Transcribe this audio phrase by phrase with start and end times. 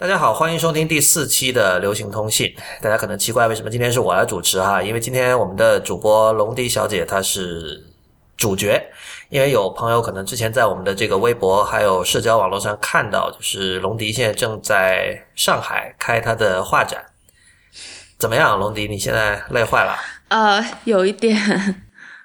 [0.00, 2.50] 大家好，欢迎收听第四期的流行通信。
[2.80, 4.82] 大家可能奇怪，为什么今天是我来主持哈？
[4.82, 7.84] 因为今天我们的主播龙迪小姐她是
[8.34, 8.82] 主角。
[9.28, 17.04] 因为有朋友可能之前在我们的这个微博还有社交网络上看到，就是龙迪现在正在上海开他的画展。
[18.16, 18.88] 怎么样，龙迪？
[18.88, 19.98] 你现在累坏了？
[20.28, 21.36] 呃，有一点，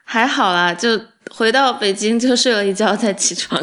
[0.05, 0.97] 还好啦，就
[1.29, 3.61] 回到北京就睡了一觉再起床。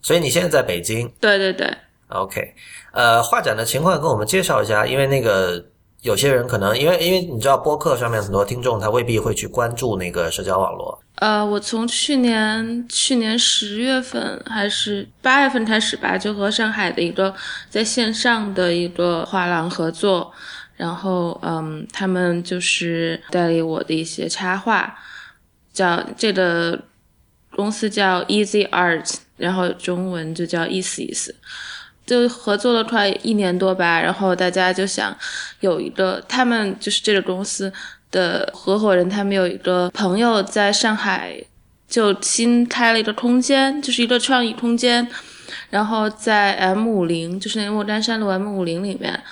[0.00, 1.12] 所以你现在在北京？
[1.20, 1.68] 对对对。
[2.12, 2.54] OK。
[2.92, 5.64] 呃，画展的情况跟我们介绍一下，因为那个
[6.02, 11.00] 有些人可能因为因为你知道播客上面很多听众他未必会去关注那个社交网络。
[11.16, 17.32] 呃，我从去年去年十月份还是八月份开始吧，就和上海的一个
[17.70, 20.32] 在线上的一个画廊合作，
[20.76, 24.98] 然后嗯，他们就是代理我的一些插画，
[25.72, 26.76] 叫这个
[27.54, 31.32] 公司叫 Easy Art，然后中文就叫意思意思。
[32.04, 35.16] 就合作了快一年多吧，然后大家就想
[35.60, 37.72] 有一个，他们就是这个公司
[38.10, 41.42] 的合伙人，他们有一个朋友在上海
[41.88, 45.06] 就新开了一个空间，就是一个创意空间，
[45.70, 49.22] 然后在 M 五零，就是那个莫干山路 M 五零里面，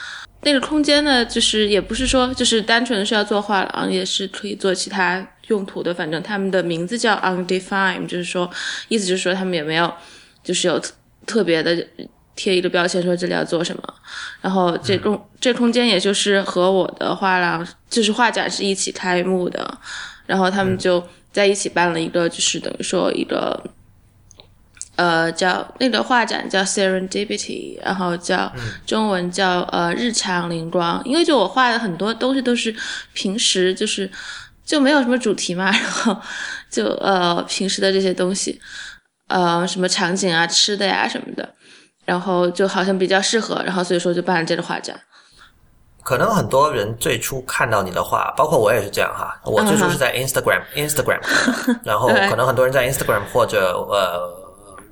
[0.43, 8.49] 那个空间呢，就是也不是说就是单纯是要做画廊，也是可以做其他用途的，反正他们的名字叫 Undefined，就是说
[8.89, 9.93] 意思就是说他们也没有
[10.45, 10.81] 就是有
[11.27, 11.85] 特别的。
[12.37, 13.83] 贴一个标签说这里要做什么，
[14.41, 19.79] 然后这空这空间也就是和我的画廊就是画展是一起开幕的，
[20.27, 23.63] 然后他们就在一起办了一个就是等于说一个，
[24.97, 28.51] 呃叫那个画展叫 Serendipity，然后叫
[28.87, 32.75] 中文叫呃日常灵光，因为就我画的很多东西都是
[33.13, 34.11] 平时就是
[34.65, 36.17] 就没有什么主题嘛， 然后
[36.71, 38.61] 就呃平时的这些东西，
[39.29, 41.55] 呃什么场景啊吃的呀什么的。
[42.05, 44.99] 然后就好像比较适合，然后所以说就办了这个画展。
[46.03, 49.39] 可能很多人最初看到你的画，包括我也是这样哈。
[49.45, 51.21] 我最初是在 Instagram，Instagram，
[51.85, 54.29] 然后可能很多人在 Instagram 或者呃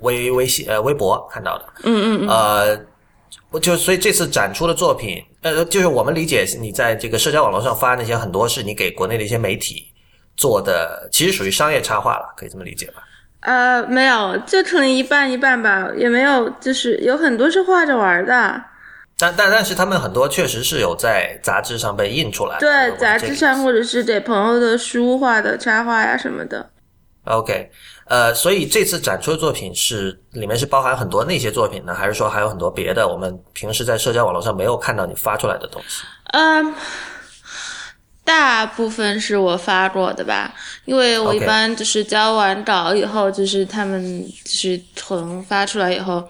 [0.01, 1.65] 微微信呃微博看到的。
[1.83, 2.29] 嗯嗯嗯。
[2.29, 2.79] 呃，
[3.49, 9.91] 我就所以这次展出的作品，呃，就是我们理解你在这个社交网络上发那些很多是你给国内的一些媒体
[10.37, 13.01] 做的，其实属于商业插画了，可以这么理解吧？
[13.41, 18.61] 呃，没有，就可能一半一半吧，也没有，就是有很多是画着玩的。
[19.17, 26.69] 但但但是他们很多确实是有在杂志上被印出来，对，杂志上或者是给朋友的书画的插画呀什么的。
[27.25, 27.69] OK，
[28.05, 36.03] 呃，所以这次展出的作品是里面是包含很多那些作品呢，还是说还有很多别的我们平时在社交网络上没有看到你发出来的东西？
[36.33, 36.73] 嗯。
[38.29, 40.53] 大部分是我发过的吧，
[40.85, 46.23] 因为我一般就是交完稿以后，就是他们就是存发出来以后，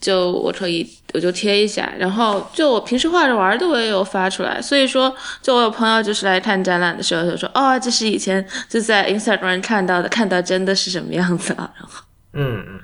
[0.00, 5.12] 就我可以我就贴一下，然后就我平时画着玩的我也有发出来，所以说
[5.42, 12.00] 就我有朋友就是来看展览的时候就说哦，这是以前就在 Instagram 看到的，看到真的是什么样子了，然后
[12.34, 12.80] 嗯嗯，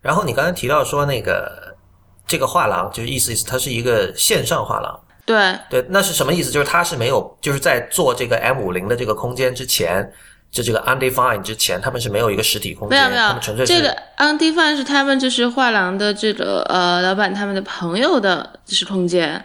[0.00, 1.76] 然后你刚才提到说那个
[2.24, 5.00] 这个画廊就是意思意思，它是一个线上画廊。
[5.30, 5.58] 对。
[5.68, 6.50] 对，那是什么意思？
[6.50, 10.12] 就是他是没有，就是在做这个 M 五零的这个空间之前，
[10.50, 19.44] 就这个 Undefined 之前，他们是没有一个实体空间，没有没有，纯粹这个 Undefined 是他们就是画廊的这个呃老板他们的朋友的就是空间，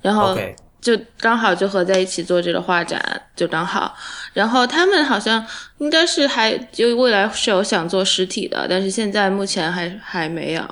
[0.00, 0.34] 然后
[0.80, 2.98] 就刚好就合在一起做这个画展，
[3.36, 3.94] 就刚好，
[4.32, 5.44] 然后他们好像
[5.78, 10.62] 应该是还就未来是有想做实体的，但是现在目前还还没有。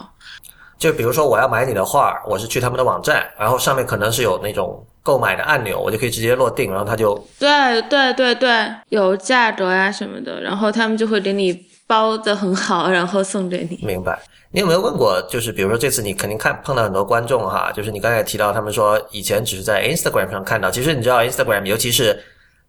[0.79, 13.79] 就比如说，我要买你的画，我是去他们的网站，然后上面可能是有那种购买的按钮，我就可以直接落定，然后他就对对对对，有价格呀什么的，然后他们就会给你包的很好，然后送给你。
[13.87, 14.19] 明白？
[14.51, 15.19] 你有没有问过？
[15.31, 22.23] 就是比如说这次你肯定看碰到很多观众哈，就是你刚才提到他们说以前只是在 Instagram 上看到，其实你知道 Instagram，尤其是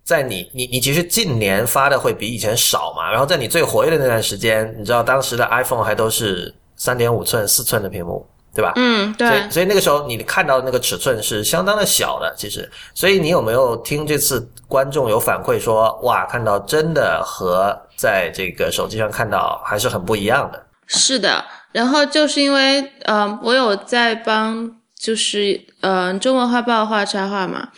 [0.06, 6.54] 在你你你其实近年发的会比以前少嘛，然后在你最活跃的那段时间，你知道当时的 iPhone 还都是。
[6.78, 8.72] 三点五寸、四寸的屏幕，对吧？
[8.78, 9.28] 嗯，对。
[9.28, 12.70] 所以，所以那个时候你看到的那个尺寸是相当的小的，其实。
[12.94, 20.64] 所以你有没有听这次观众有反馈说，哇，看到真的和在这个手机上看到还是很不一样的？
[20.86, 21.44] 是的。
[21.74, 27.70] 然后就是因为，呃，我有在帮，就是呃，中文画报画插画嘛。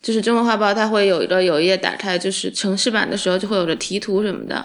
[0.00, 4.64] 就是中文画报，它会有一个有一页打开，就是城市版的时候就会有个题图什么的。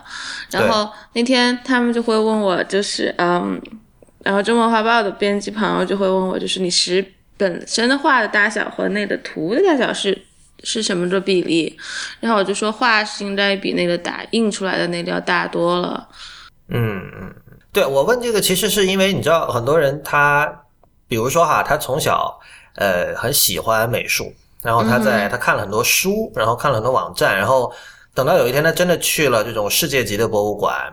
[0.52, 3.60] 然后那天他们就会问我，就是嗯，
[4.24, 7.06] 然后中文画报的编辑朋友就会问我，就是你实
[7.38, 10.20] 本身的画的大小和那个图的大小是
[10.64, 11.78] 是什么的比例？
[12.20, 16.10] 然后我就说画是应该比那个打印出来的那个要大多了。
[16.70, 17.36] 嗯嗯，
[17.72, 20.46] 对我问这个其实是因为你知道很多人他。
[21.06, 22.40] 比比如说哈，他从小
[22.78, 24.34] 呃很喜欢美术，
[24.64, 27.72] 然后他在他看了很多书，然后看了很多网站，然后
[28.16, 30.92] 等到有一天他真的去了这种世界级的博物馆。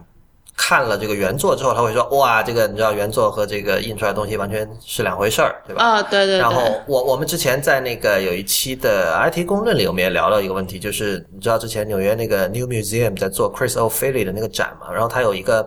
[0.63, 6.37] 看了这个原作之后，他会说：“哇，这个你知道原作和这个印出来的东西完全是两回事儿，对吧？”啊，对对。
[6.37, 14.93] 然后我我们之前在那个有一期的 IT 公论里，我们也聊到一个问题，就是你知道之前纽约那个 New Museum 在做 Chris O'Feely 的那个展嘛？
[14.93, 15.67] 然后他有一个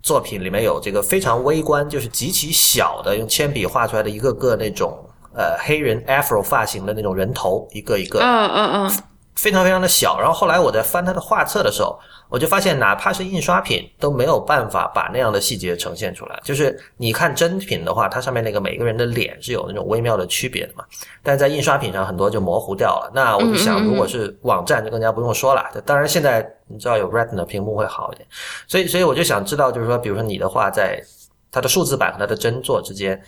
[0.00, 4.96] 作品里面有这个非常微观，就是极其小的用铅笔画出来的一个个那种
[5.34, 8.92] 呃黑人 Afro 发型的那种人头，一个一个，嗯嗯嗯，
[9.40, 10.18] 非常非常的小。
[10.20, 11.98] 然后后来我在翻他的画册的时候。
[12.32, 16.40] 我就发现，哪怕是印刷品都没有办法把那样的细节呈现出来。
[16.44, 20.84] 就是你看真品的话，它上面那个每个人的脸是有那种微妙的区别的嘛。
[21.24, 23.10] 但在印刷品上，很多就模糊掉了。
[23.12, 25.68] 那我就想，如果是网站，就更加不用说了。
[25.84, 28.24] 当然，现在你知道有 Retina 屏幕会好一点。
[28.68, 31.02] 所以，所以我就想知道，就是说，比如说你的画在
[31.50, 33.20] 它的数字版和它的真作之间，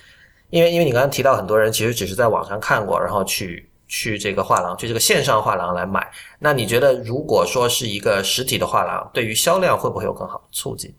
[0.50, 3.68] 因为因为你刚刚提到很多人其实只是在网上看过，然后去。
[3.92, 6.10] 去这个画廊，去这个线上画廊来买。
[6.38, 10.94] 那你觉得，如果说是一个实体的画廊，对于销量会不会有更好的促进？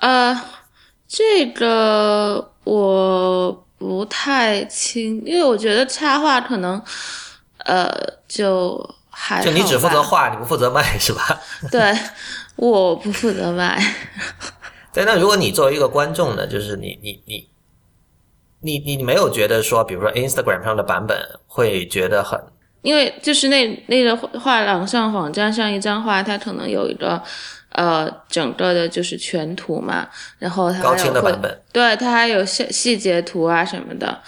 [0.00, 0.34] 呃，
[1.06, 6.82] 这个我不太清，因为我觉得插画可能，
[7.58, 7.94] 呃，
[8.26, 11.38] 就还就你只负责画，你不负责卖，是吧？
[11.70, 11.94] 对，
[12.56, 13.78] 我不负责卖。
[14.94, 17.50] 对，那如果你作为一个观众呢，就是你你你。
[18.60, 21.16] 你你没有觉得说，比如说 Instagram 上的版本
[21.46, 22.40] 会觉得很，
[22.82, 27.22] 因为就是那那个画廊上网站上一张画，它可能有一个
[27.72, 30.08] 呃整个的就是全图嘛，
[30.38, 34.20] 然后它高清的版本，对，它还有细细节图啊什么的，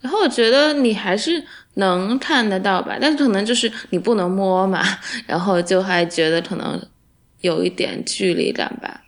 [0.00, 1.42] 然后我觉得你还是
[1.74, 4.82] 能看得到吧，但是可能就是你不能摸嘛，
[5.26, 6.78] 然后就还觉得可能
[7.40, 9.00] 有一点距离感吧。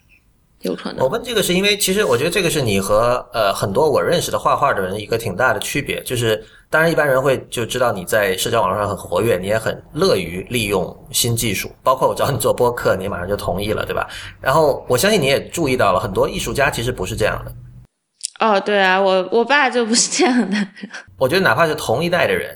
[0.62, 1.04] 有可能。
[1.04, 6.02] 我问这个是因为，其实我觉得这个是你和呃很多我认识的画画的人一个挺大的区别。
[6.02, 11.70] 就是当然一般人会就知道你在社交网络上很活跃，你也很乐于利用新技术。
[11.82, 14.06] 包括我找你做播客，你马上就同意了，对吧？
[14.40, 17.52] 然后我相信你也注意到了，很多艺术家其实不是这样的。
[18.40, 20.56] 哦，对啊，我我爸就不是这样的。
[21.18, 22.54] 我觉得哪怕是同一代的人。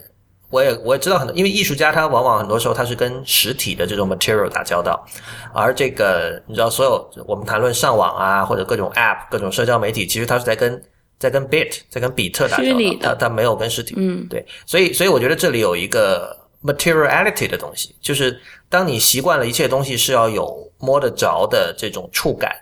[0.55, 5.05] 我也我也知道很多，因为艺术家他往往很多时候他是跟实体的这种 material 打交道，
[5.53, 10.81] 而这个你知道，所有我们谈论上网啊，或者各种 app、各种社交媒体，其实他是在跟
[11.19, 13.95] 在跟 bit 在跟比特打交道，他他没有跟实体。
[13.97, 22.55] 嗯，对，所以所以我觉得这里有一个 materiality 的东西，就是当你习惯了一切东西是要有摸得着的这种触感，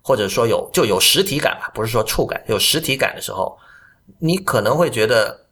[0.00, 3.54] 或者说有就有实体感吧，不是说触感，有实体感的时候，
[4.18, 5.43] 你可能会觉得。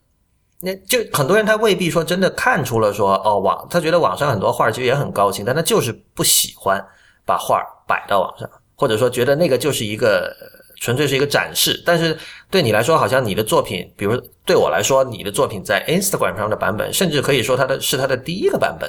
[0.64, 6.80] 那就很多人他未必说真的看出了说哦网他觉得网上很多画其实也很高清，但他就是不喜欢
[7.26, 10.32] 把画摆到网上，或者说觉得那个就是一个
[10.80, 11.82] 纯粹是一个展示。
[11.84, 12.16] 但是
[12.48, 14.16] 对你来说，好像你的作品，比如
[14.46, 18.88] 对我来说，你的作品在 Instagram 上的版本，甚至可以说它的是它的第一个版本，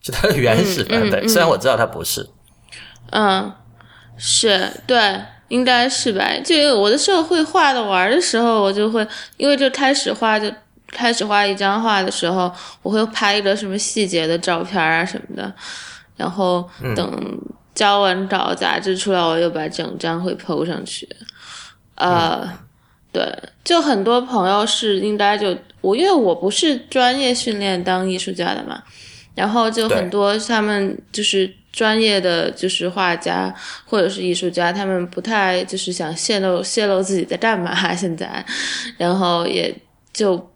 [0.00, 1.24] 是它的原始版本。
[1.28, 2.26] 虽然我知道它不是，
[3.10, 3.52] 嗯，
[4.16, 6.26] 是对，应该是吧？
[6.42, 9.06] 就我的时候会画的玩的时候，我就会
[9.36, 10.50] 因为就开始画就。
[10.90, 12.52] 开始画一张画的时候，
[12.82, 15.52] 我会拍一个什么细节的照片啊什么的，
[16.16, 17.38] 然后等
[17.74, 21.08] 交完稿杂志出来，我又把整张会 PO 上去。
[21.94, 22.46] 呃，
[23.12, 23.22] 对，
[23.62, 28.82] 就很多朋友是应该就我，因为我不是专业训练当艺术家的嘛，
[29.34, 33.54] 然后就很多他们就是专业的就是画家
[33.84, 38.44] 或者是艺术家，他们不太就是想泄露泄露自己在干嘛现在，
[38.98, 39.74] 然后也
[40.12, 40.50] 就。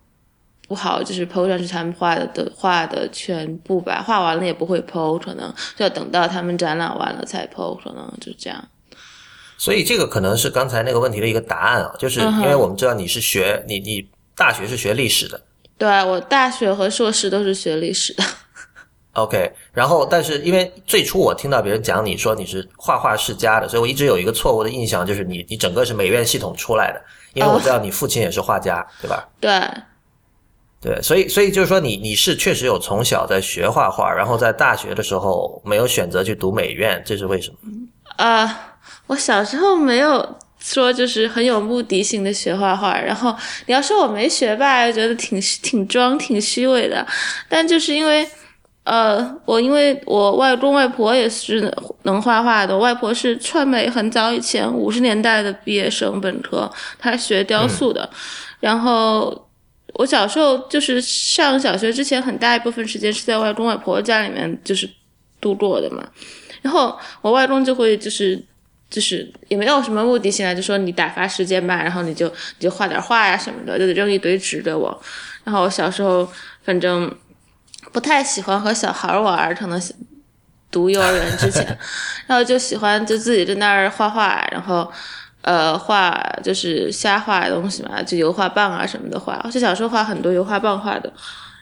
[0.66, 8.64] 不好，就是 PO 上去他们画的的画的全部吧，画完了也不会 PO，可能就要等到他们展览完了才 PO，可能就这样。
[9.58, 14.06] 所以这个可能是刚才那个问题的一个答案啊，就是因为我们知道你是学你你
[14.36, 15.40] 大学是学历史的，
[15.78, 18.24] 对我大学和硕士都是学历史的。
[19.12, 27.00] OK，然后但是因为最初我听到别人讲你说你是画画世家的，所以我一直有一个错误的印象，就是你你整个是美院系统出来的，
[27.32, 29.28] 因为我知道你父亲也是画家，对吧？
[29.38, 29.52] 对。
[30.84, 37.56] 对，所以所以就是说，你你是确实有从小在学画画，然后在大学的时候没有选择去读美院，这是为什么？
[38.16, 38.76] 啊，
[39.06, 47.06] 我小时候没有说就是很有目的性的学画画，然后你要说我没学吧，觉得挺挺装挺虚伪的，
[47.48, 48.28] 但就是因为
[48.82, 58.10] 呃，我因为我外公外婆也是能画画的，外婆是川美很早以前五十年代的毕业生本科，她学雕塑的，
[58.60, 59.43] 然后。
[59.94, 64.88] 我小时候就是上小学之前很大一部分时间是在外公外婆家里面就是
[65.40, 66.04] 度过的嘛，
[66.62, 68.42] 然后我外公就会就是
[68.90, 75.02] 就是也没有什么目的性啊，就说你打发时间吧，然后你就你就画点画呀什么的，就扔一堆纸给我。
[75.44, 76.26] 然后我小时候
[76.62, 77.12] 反正
[77.92, 79.80] 不太喜欢和小孩玩，可能
[80.70, 81.64] 读幼儿园之前，
[82.26, 84.90] 然后就喜欢就自己在那儿画画，然后
[85.44, 89.38] 呃画就是瞎画东西嘛，就油画棒啊什么的画。
[89.50, 91.12] 就小时候画很多油画棒画的，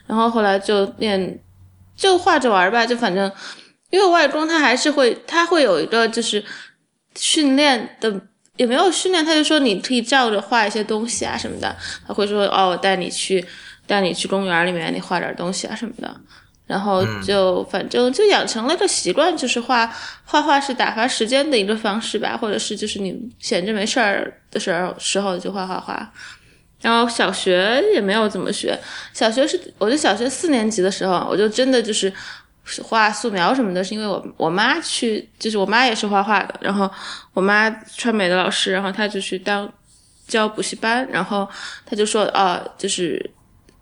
[0.07, 1.39] 然后后来就练
[1.95, 3.31] 就画着玩吧，就反正
[3.89, 6.43] 因为我外公他还是会他会有一个就是
[7.15, 8.21] 训练的
[8.57, 11.75] 也没有训练，他就说你可以照着画一些东西啊什么的，
[12.07, 13.45] 他会说哦我带你去
[13.85, 16.15] 带你去公园里面，你画点东西啊什么的。
[16.65, 19.85] 然后就反正就养成了个习惯，就是画
[20.23, 26.11] 画画是打发时间的一个方式吧，或者是就是你闲着没事儿的时候时候就画画画。
[26.81, 28.77] 然后小学也没有怎么学，
[29.13, 32.11] 小学是我就小学四年级的时候，我就真的就是
[32.81, 36.89] 画素描什么的，是因为我我妈去，就是我妈也是画画的，然后
[37.33, 39.71] 我妈川美的老师，然后她就去当
[40.27, 41.47] 教补习班，然后
[41.85, 43.31] 她就说啊，就是。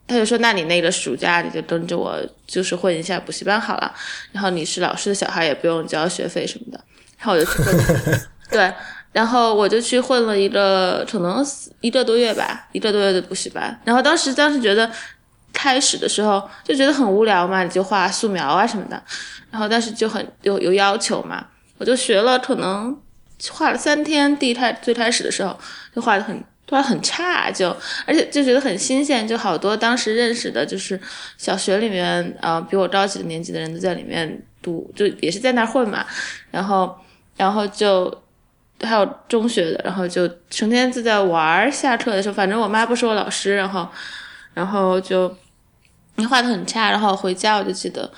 [0.07, 3.93] 他就说：“那你那个暑假你就跟着我，就是混一下补习班好了。
[4.33, 6.83] 然后你是老师的小孩，也不用交学费什么的。
[7.17, 8.19] 然后我就去混，
[8.51, 8.73] 对，
[9.13, 11.45] 然后我就去混了一个可能
[11.79, 13.79] 一个多月吧，一个多月的补习班。
[13.85, 14.91] 然后当时当时觉得
[15.53, 19.01] 开始的时候就觉得很无聊嘛，你就画素描啊什么的。
[19.49, 22.99] 然后但是就很有有要求嘛，我就学了，可能
[23.51, 24.35] 画了三天。
[24.37, 25.57] 第一开最开始的时候
[25.95, 27.75] 就画的很。”突然很差，就
[28.05, 30.97] 而且就觉得很新鲜，就好多当时认识的，就是
[31.37, 36.05] 小学里面呃比我高几个年级的人都在里面读，就也是在那儿混嘛。
[36.49, 36.97] 然后，
[37.35, 38.23] 然后就
[38.79, 41.69] 还有中学的，然后就成天就在玩儿。
[41.69, 43.85] 下课的时候，反正我妈不是我老师，然后，
[44.53, 45.35] 然后就
[46.15, 48.09] 你画的很差，然后回家我就记得。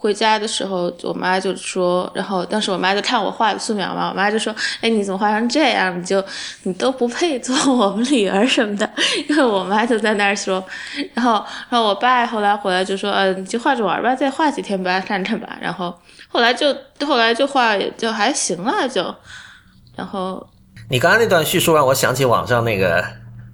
[0.00, 5.98] 回家的时候，我妈就说，然后当时我妈就看我画的素描嘛，我妈就说：“哎，你怎么画成这样？
[5.98, 6.24] 你就
[6.62, 8.88] 你都不配做我们女儿什么的。
[9.28, 10.64] ”因为我妈就在那儿说，
[11.14, 11.32] 然后，
[11.68, 15.92] 然后我爸后来回来就说：“嗯，你就画着玩吧，再画几天吧，看看吧。”然后
[16.28, 16.72] 后来就
[17.04, 19.12] 后来就画也就还行了，就
[19.96, 20.48] 然后
[20.88, 23.04] 你刚刚那段叙述让我想起网上那个，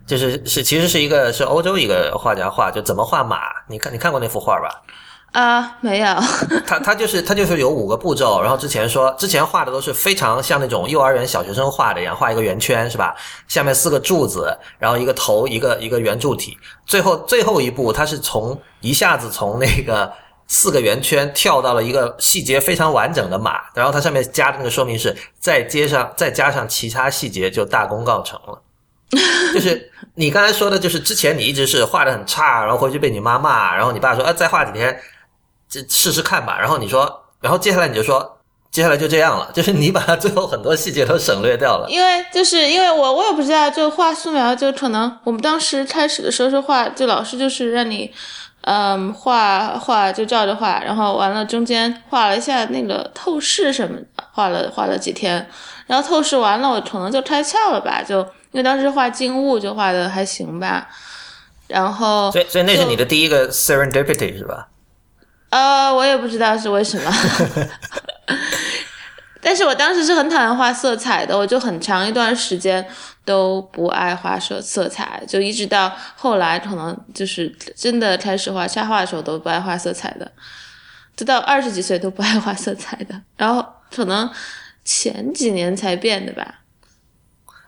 [0.07, 3.39] 就是是其实是一个是欧洲一个画家画，就怎么画马？
[3.67, 4.83] 你看你看过那幅画吧？
[5.35, 6.07] 啊，没有。
[6.65, 13.17] 他他就是他就是有五个步骤，然后之前说之前画的都是非常像那种幼儿园小学生画的一样，画一个圆圈是吧？
[13.49, 16.57] 下面四个柱子，然后一个头，一个一个圆柱体。
[16.87, 20.13] 最后最后一步，他是从一下子从那个
[20.47, 28.63] 四个圆圈跳到了一个细节非常完整的马，然后它上面加的那个说明是再接上再加上其他细节就大功告成了。
[29.53, 34.97] 就是你刚才说的，就是之前你一直是画的很差，然后回去被你妈骂，然后你爸说啊再画几天。
[35.89, 38.39] 试试看吧，然后你说，然后接下来你就说，
[38.71, 41.87] 接下来就这样了，就是你把它最后很多细节都省略掉了。
[41.89, 48.13] 因为就是因为我我也不知道，就画素描就可能我们当时开始的时候是画，就老师就是让你，
[48.63, 55.49] 嗯，画画就照着画，然后完了中间画了一下那个透视什么的，画了画了几天，
[55.87, 58.19] 然后透视完了我可能就开窍了吧，就
[58.51, 60.89] 因为当时画静物就画的还行吧，
[61.69, 64.67] 然后所以所以那是你的第一个 serendipity 是吧？
[65.55, 67.13] 呃，我也不知道是为什么，
[69.41, 72.85] 但是我当时是很讨厌画色彩的，我就很长一段时间
[73.25, 80.33] 都不爱画色色彩，就一直到后来可能就是真的开始画插画的时候都不爱画色彩的，
[81.15, 84.29] 直到二十几岁都不爱画色彩的，然后可能
[84.85, 86.63] 前几年才变的吧。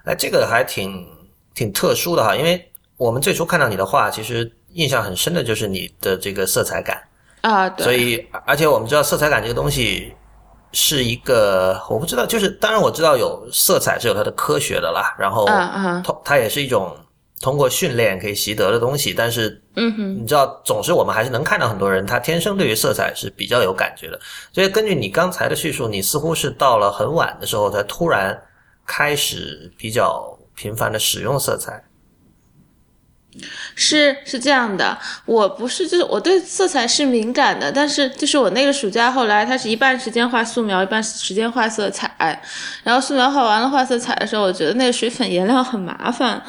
[0.07, 1.07] 哎，这个还挺
[1.55, 7.01] 挺特殊的哈，因为我们最初看到你的画，其实印象很深的就是你的这个色彩感。
[7.47, 7.85] 啊，对。
[7.85, 10.13] 所以，而且我们知道色彩感这个东西
[10.73, 15.47] 是一个，我不知道，就是当然我知道有色彩是有它的科学的啦，然后，
[16.03, 16.97] 通它也是一种
[17.41, 24.19] 通过训练可以习得的东西，但是，嗯哼，你知道，总是我们还是能看到很多人他天生对于色彩是比较有感觉的，
[24.53, 28.37] 所以根据你刚才的叙述，你似乎是到了很晚的时候才突然
[28.85, 31.83] 开始比较频繁的使用色彩。
[33.75, 42.41] 是是这样的，我不是就是我对色彩是敏感的，但是就是我那个暑假后来，它是一半时间画素描，一半时间画色彩。
[42.83, 46.43] 然后素描画完了，画色彩的时候，我觉得那个水粉颜料很麻烦，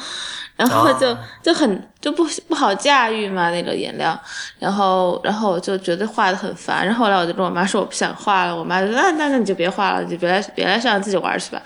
[0.56, 4.18] 然后就就很就不不好驾驭嘛那个颜料。
[4.58, 6.84] 然后然后我就觉得画的很烦。
[6.86, 11.62] 然后后来我就跟我妈说我不想画了，我妈就说那那那你就别画了，就别来别来上自己玩去吧。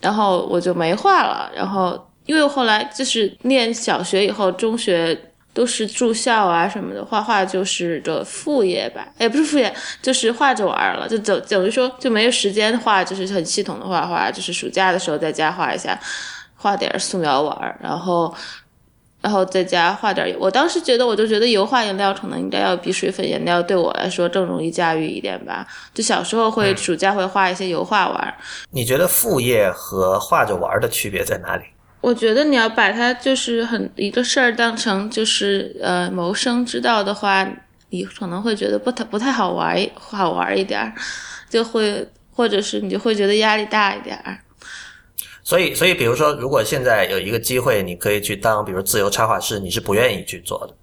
[0.00, 1.50] 然后我就没画了。
[1.54, 2.08] 然后。
[2.26, 5.18] 因为后来就是念小学以后，中学
[5.52, 15.98] 都是住校啊什么的，画画就是个副业吧，也不是副业，就是画着玩了，就等等于说就没有时间画，就是很系统的画画，就是暑假的时候在家画一下，
[16.56, 18.34] 画点素描玩，然后
[19.20, 20.34] 然后在家画点。
[20.38, 25.66] 我当时觉得，我就觉得油画颜料可能应该要比水粉颜料对我来说更容易驾驭一点吧。
[25.92, 28.34] 就小时候会暑假会画一些油画玩。
[28.70, 31.64] 你觉得副业和画着玩的区别在哪里？
[32.02, 37.48] 我觉得你要把它就是很一个事儿当成就是呃谋生之道的话，
[37.90, 40.92] 你可能会觉得不太不太好玩，好玩一点儿，
[41.48, 44.36] 就会或者是你就会觉得压力大一点儿。
[45.44, 50.74] 所以，所以比如说，如果现在有一个机会，你可以去当比如自由插画师，你是不愿意去做的？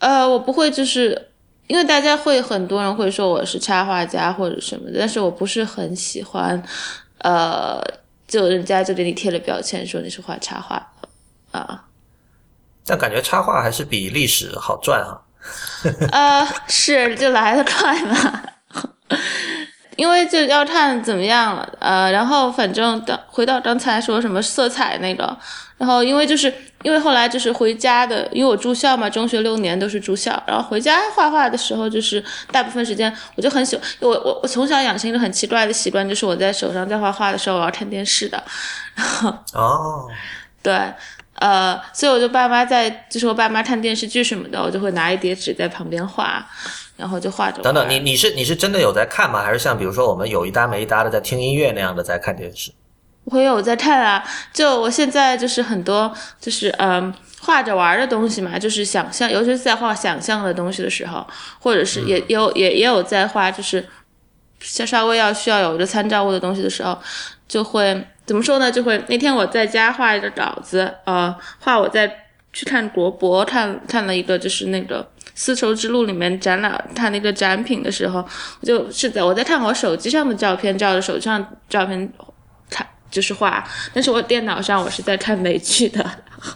[0.00, 1.30] 呃，我不会，就是
[1.66, 6.62] 因为大家会很多人会说我是插画家或者什么的，但是我不是很喜欢，
[7.20, 7.82] 呃。
[8.32, 10.90] 就人家就给你贴了标签，说你是画插画
[11.50, 11.84] 啊。
[12.86, 15.20] 但感觉插画还是比历史好赚啊。
[16.10, 18.42] 呃，是就来的快嘛。
[19.96, 25.36] 因为就要看怎么样了，呃，然后反正等回到刚才说什么色彩那个，
[25.76, 38.42] 然后因为就是因为后来就是回家的，因为我住校嘛，中学六年都是住校，然后回家画画的时候，就是大部分时间我就很喜欢，我我我从小养成一个很奇怪的习惯，就是我在手上在画画的时候，我要看电视的，
[38.94, 40.08] 然后哦，
[40.62, 40.74] 对，
[41.34, 46.46] 呃，所以我就爸妈在，就是我爸妈看电视剧什么的，我就会拿一叠纸在旁边画。
[46.96, 47.62] 然后就画着。
[47.62, 49.42] 等等，你你是你是真的有在看吗？
[49.42, 52.70] 还是像比如说我们有一搭没一搭的在听音乐那样的在看电视？
[53.24, 61.24] 我有在看啊，就我现在就是很多就是嗯画着玩的东西嘛，就是想象，尤其是在画想象的东西的时候，
[61.60, 63.88] 或者是也有也也有在画，就是
[64.60, 66.98] 像稍微要需要有一个参照物的东西的时候，
[67.46, 68.72] 就会怎么说呢？
[68.72, 75.08] 就会那天我在家画一个稿子，呃，画我在去看国博看看了一个就是那个。
[75.34, 78.18] 丝绸之路里面展览他那个展品的时候，
[78.60, 82.12] 我就是在我在看我手机上的照片，照着手机上照片
[82.68, 86.04] 看就是画，但是我电脑上我是在看美剧的。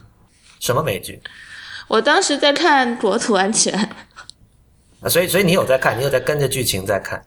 [0.61, 1.21] 什么美剧？
[1.89, 3.73] 我当时在看《国土安全》。
[5.01, 7.25] 啊，所以所以你有在看，你有在跟着剧情在看。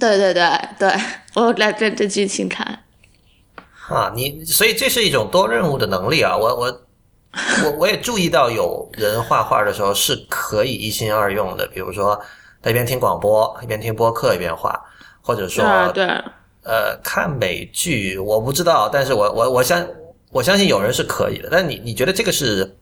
[0.00, 0.94] 对对对对，
[1.34, 2.84] 我来跟着剧情看。
[3.88, 6.85] 啊，你所以这是一种多任务的能力啊，我我。
[7.64, 12.18] 我我也注意到有人画画的时候是可以一心二用的，比如说
[12.62, 14.80] 他一边听广播一边听播客一边画，
[15.20, 16.06] 或者说对，
[16.64, 19.86] 呃看美剧我不知道，但是我我我相
[20.30, 22.76] 我相信有人是可以的，但你你觉得这个是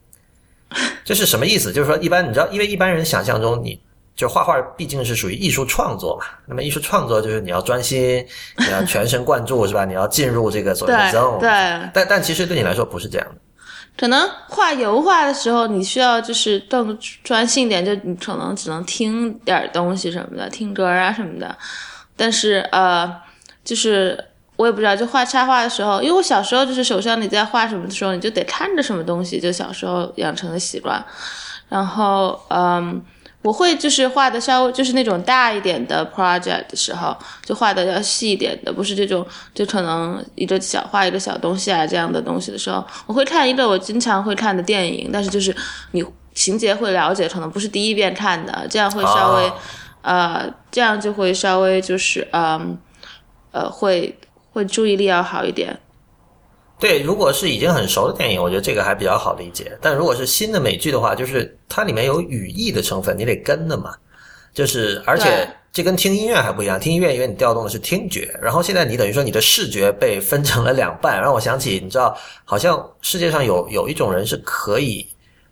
[1.03, 1.73] 这是什么意思？
[1.73, 3.79] 就是说一般你知道，因为一般人想象中你
[4.15, 8.25] 就画画毕竟是属于艺术创作嘛，那么艺术创作就是你要专心，
[8.57, 9.83] 你要全神贯注是吧？
[9.83, 11.49] 你要进入这个所谓的 zone，对，
[11.93, 13.41] 但但其实对你来说不是这样的。
[13.97, 21.55] 可能画油画的时候，你需要就是更专心点，就你可能只能听点东西什么的，听歌啊什么的。
[22.15, 23.09] 但是呃，
[23.63, 24.21] 就是
[24.57, 31.03] 我也不知道，就画插画的时候，因为我小时候就是手上你在画什么的时候，你就得看着什么东西，就小时候养成的习惯。
[31.69, 33.03] 然后嗯。
[33.45, 45.55] 我会就是画的稍微就是那种大一点的 project 的时候，就画的要细一点的，不是这种就可能一个小画一个小东西啊这样的东西的时候，我会看一个我经常会看的电影，但是就是
[45.91, 46.03] 你
[46.33, 49.51] 情节会了解，可能不是第一遍看的，这样会稍微，
[50.01, 52.75] 呃，这样就会稍微就是嗯，
[53.51, 54.17] 呃，会
[54.53, 55.79] 会注意力要好一点。
[56.79, 59.77] 对，如果是已经很熟的电影，我觉得这个还比较好理解。
[59.81, 63.95] 但如果是新的美剧的话，就是它里面有语义的成分，你得跟的嘛。
[64.53, 75.05] 就是而且这跟听音乐还不一样，听音乐因为你调动的是听觉，然后现在你等于说你的视觉被分成了两半，让我想起你知道，好像世界上有有一种人是可以。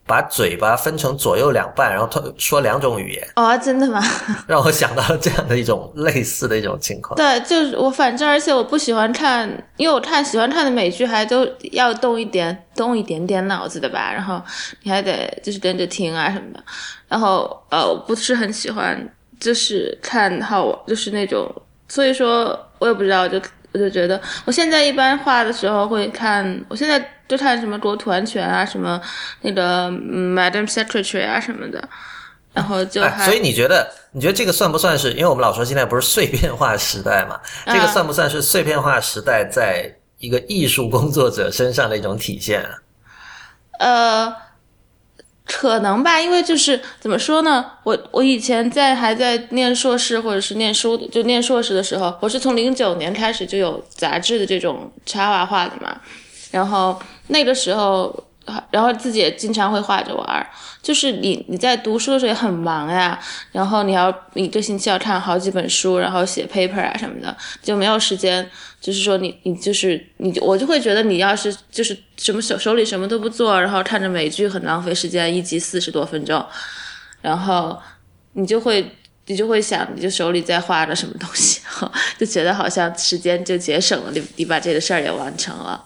[0.06, 4.04] 把嘴巴分成左右两半，然后他说两种语言哦，真的吗？
[4.48, 7.16] 让我想到了这样的一种类似的一种情况。
[7.16, 14.12] 对，就是我反正，而且我不喜欢看，因为我看喜欢看的美剧还都要动一点，动一点点脑子的吧。
[14.12, 14.42] 然后
[14.84, 16.64] 你还得就是跟着听啊什么的。
[17.08, 21.50] 然后呃，我不是很喜欢，就是看好就是那种，
[21.88, 23.40] 所以说我也不知道就。
[23.74, 29.02] 我就觉得，我现在一般画的时候会看，我现在就看什么国土安全啊，什么
[29.42, 31.84] 那个 Madam Secretary 啊什么的，
[32.54, 33.02] 然后就。
[33.26, 35.12] 所以你觉得，你觉得这个算不算是？
[35.14, 42.70] 因为我们老说现在不是碎片化时代嘛，这个算不算是碎片化时代在一个艺术工作者身上的一种体现啊？
[43.80, 44.43] 呃。
[45.46, 56.00] 可能吧，因为就是怎么说呢，我我以前在还在念硕士或者是念书，就念硕士的时候，我是从零九年开始就有杂志的这种插画画的嘛，
[56.52, 58.24] 然后那个时候
[58.72, 60.48] 然后自己也经常会画着玩儿。
[60.82, 63.18] 就是你你在读书的时候也很忙呀，
[63.52, 68.50] 然后你要一个星期要看好几本书，然后写 paper 啊什么的，就没有时间。
[68.82, 76.46] 就是说你你就是你，我就会觉得你要是就是什么手手里什么都不做，然后看着美剧很浪费时间，一集四十多分钟，
[77.22, 77.80] 然后
[78.34, 78.86] 你就会
[79.28, 81.62] 你就会想，你就手里在画着什么东西，
[82.20, 85.82] 就觉得好像时间就节省了，你你把这个事儿也完成了。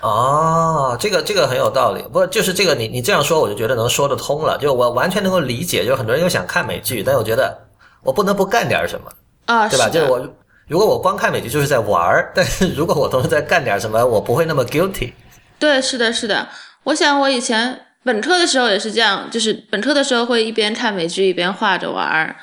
[0.00, 7.66] 哦，这个这个很有道理，不就是这个你你这样说，我就觉得能说得通了，就我完全能够理解，就很多人又想看美剧，但我觉得
[8.02, 9.12] 我不能不干点什么
[9.44, 9.90] 啊，对吧？
[9.90, 10.26] 就是我
[10.66, 15.12] 如果我光看美剧就是在玩儿， 但是如果我同时在干点什么，我不会那么 guilty。
[15.58, 16.48] 对，是的，是的。
[16.84, 22.36] 我想我以前本科的时候也是这样，就是本科的时候会一边看美剧一边画着玩儿。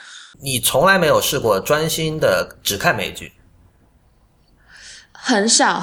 [0.43, 3.33] 你从来没有试过专心的只看美剧？
[5.11, 5.81] 很少。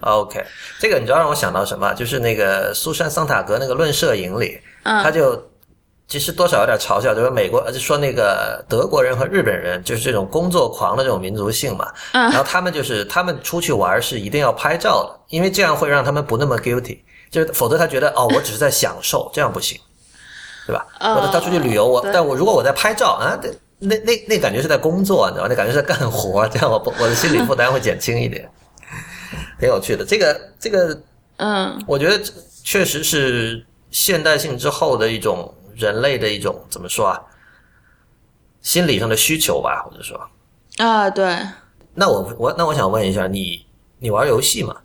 [0.00, 0.44] OK，
[0.78, 1.92] 这个你知道让我想到什么？
[1.94, 5.50] 就是那个苏珊·桑塔格那个《论摄影》里，他就
[6.06, 11.92] 其实多少有点嘲笑，就是美国，就说那个德国人和日本人就是这种工作狂的这种民族性嘛。
[12.12, 19.78] 然后他们就是他们出去玩是一定要拍照的，因为这样会让他们不那么 guilty，就是否则他觉得哦，我只是在享受，这样不行，
[20.66, 20.86] 对吧？
[20.98, 23.36] 或者他出去旅游，我但我如果我在拍照啊，
[23.80, 25.48] 那那那感觉是在工作，你知道吧？
[25.50, 28.48] 那感觉是在干活，这样我不我的心理负担会减轻一点。
[29.58, 31.02] 挺有趣的，这个这个，
[31.36, 32.22] 嗯，我觉得
[32.62, 37.20] 确实是现代性之后的一种人类的一种怎么说啊，
[38.60, 40.20] 心理上的需求吧，或者说
[40.78, 41.38] 啊，对。
[41.94, 43.66] 那我我那我想问一下，你
[43.98, 44.76] 你玩游戏吗？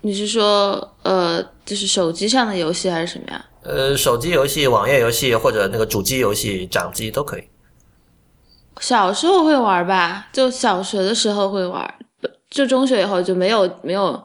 [0.00, 3.44] 你是说呃，就是手机上的游戏还是什么呀？
[3.62, 7.48] 呃，手机游戏、网页游戏或者那个主机游戏、掌机都可以。
[8.80, 11.94] 小时候会玩吧，就小学的时候会玩。
[12.50, 14.22] 就中学以后就没有没有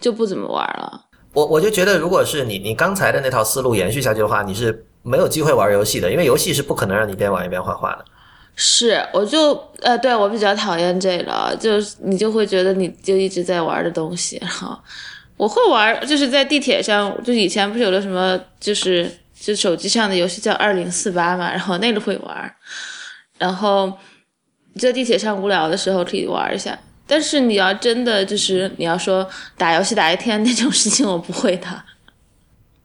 [0.00, 1.06] 就不怎么玩了。
[1.32, 8.04] 我我就觉得，如果是你你刚才的那套思路延续下去的话，你是没有机会玩游戏的，因为游戏是不可能让你边玩一边画画的。
[8.54, 14.38] 是，我就呃，对我比较讨厌这个，就是你就会觉得你就一直在玩的东西。
[14.40, 14.78] 然后
[15.36, 22.54] 我会玩，就是在地铁上，就以前不是有个什么，就是就手机上的游戏叫二零四八嘛，然后那个会玩。
[23.38, 23.92] 然后
[24.78, 26.78] 在地铁上无聊的时候可以玩一下。
[27.06, 31.66] 但是你要真的就是你要说打游戏打一天那种事情，我不会的。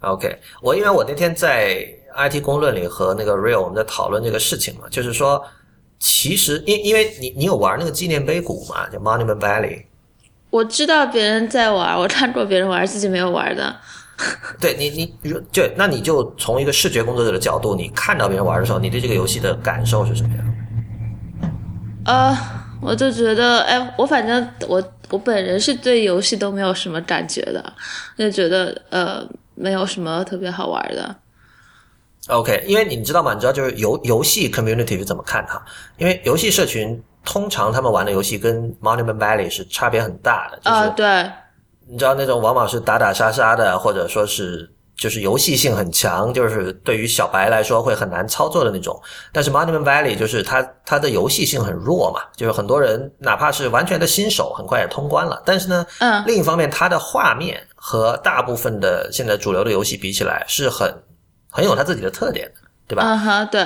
[0.01, 5.43] OK，我因为我那天在 IT 公论里和那个 Real 我们在讨论这个事情嘛，就是说，
[5.99, 9.83] 其实因因为你你有玩那个纪念碑谷嘛，叫 Monument Valley。
[10.49, 13.75] 我知道别人在玩，我看过别人玩，自己没有玩的。
[14.59, 20.55] 对你你就那你就从一个视觉工作者的角度，你看到别人玩的时候，你对这个游戏的感受是什么样？
[22.05, 22.58] 呃。
[22.81, 27.73] 我就觉得，哎，我反正我我本人是对游戏都没有什么感觉的，
[28.17, 31.15] 就觉得呃没有什么特别好玩的。
[32.27, 33.33] OK，因为你知道吗？
[33.33, 35.61] 你知道就是游游戏 community 是怎么看它？
[35.97, 40.69] 因为游戏社群通常他们玩的游戏跟 Monument Valley 是差别很大的。
[40.69, 41.29] 啊，对。
[41.87, 44.69] 你知道那种往往是打打杀杀的，或者说是。
[44.99, 49.01] 就是游戏性很强，就是对于小白来说会很难操作的那种。
[49.31, 55.41] 但是 Monument Valley 就是它它的游戏性很弱嘛，就是很多人哪怕是完全的新手，很快也通关了。
[55.45, 60.93] 但是呢，嗯，另一方面，它的画面和大部分的现在主流的游戏比起来，是很
[61.49, 63.03] 很有它自己的特点的，对吧？
[63.05, 63.65] 嗯哼，对。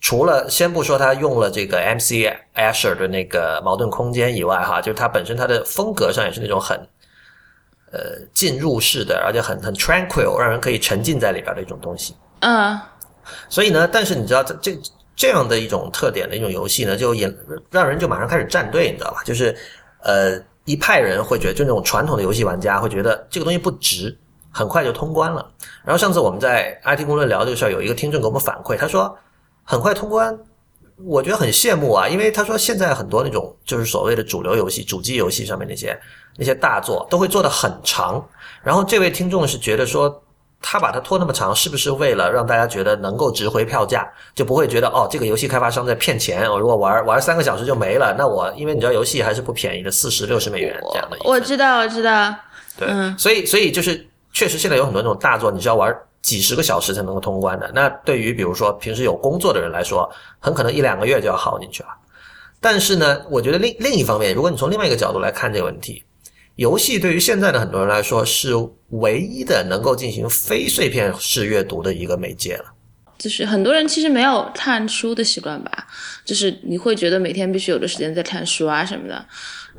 [0.00, 6.78] 除了先不说它用了这个 MC Asher 的那个矛盾空间以外，哈，就是它本身它的风格上也是那种很。
[7.92, 12.16] 呃，进入式的，而且很很 tranquil，让人可以沉浸在里边的一种东西。
[12.40, 12.78] 嗯，
[13.48, 14.78] 所以呢，但是你知道，这这
[15.14, 17.32] 这样的一种特点的一种游戏呢，就也
[17.70, 19.22] 让人就马上开始站队，你知道吧？
[19.24, 19.54] 就是
[20.02, 24.16] 呃，一派人会觉得，就那种传统的游戏玩家会觉得这个东西不值，
[24.50, 25.46] 很快就通关了。
[25.84, 29.14] 然后上次我们在 IT 公论聊这个事儿，有一个听众给我们反馈，他说
[29.64, 30.36] 很快通关，
[30.96, 35.98] 我觉得很羡慕啊，因为他说现在很多那种就是所谓的主流游戏、主机游戏上面那些。
[36.34, 38.26] 那些大作都会做的很长，
[38.62, 40.22] 然后这位听众是觉得说，
[40.62, 46.50] 他把它拖那么长，是不是为了让大家觉得能够值回票价，就不会觉得哦，这个游戏开发商在骗钱。
[46.50, 51.18] 我如果玩玩三个小时就没了，那我因为你知道游戏还是不便宜的，四十六十美元这样的。
[51.22, 52.34] 我知道，我知道。
[52.78, 57.70] 对，所以所以就是确实现在有很多那种大作，你是要玩几十个小时才能够通关的。
[57.74, 61.88] 那对于比如说平时有工作的人来说，很可能一两个月就要耗进去了。
[62.60, 66.02] 但是呢，我觉得另另一方面，如果你从另外一个角度来看这个问题。
[66.56, 68.52] 游戏对于现在的很多人来说是
[68.90, 72.66] 唯一的能够进行非碎片式阅读的一个媒介了。
[73.16, 75.86] 就是很多人其实没有看书的习惯吧，
[76.26, 79.24] 就是你会觉得每天必须有的时间在看书啊什么的，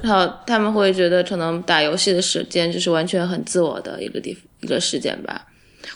[0.01, 5.45] 然后他们会觉得可能打游戏的时间就是完全很自我的一个地一个时间吧。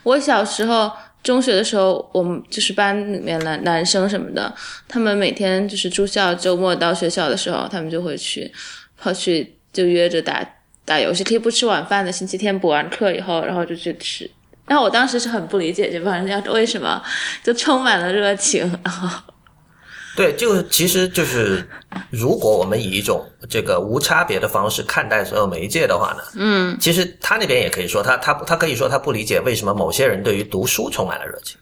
[0.04, 0.92] 我小时候
[1.24, 4.54] 中学的时候，我们就是班里面男男生什么的，
[4.88, 8.52] 他们每天就是住校，周末到学校的时候，他们就会去
[8.98, 10.48] 跑去就约着打
[10.86, 14.30] 打游戏，可以不吃晚饭的，星期天补完课以后，然后就去吃。
[14.66, 17.02] 然后我当时是很不理解这帮人家为什么
[17.42, 19.34] 就充满了热情，然后
[20.18, 21.64] 对，就其实就是，
[22.10, 31.56] 如果我们以一种这个无差别的方式看待所有媒介的话呢，嗯，其实他那边也可以说，他他他可以说他不理解为什么某些人对于读书充满了热情。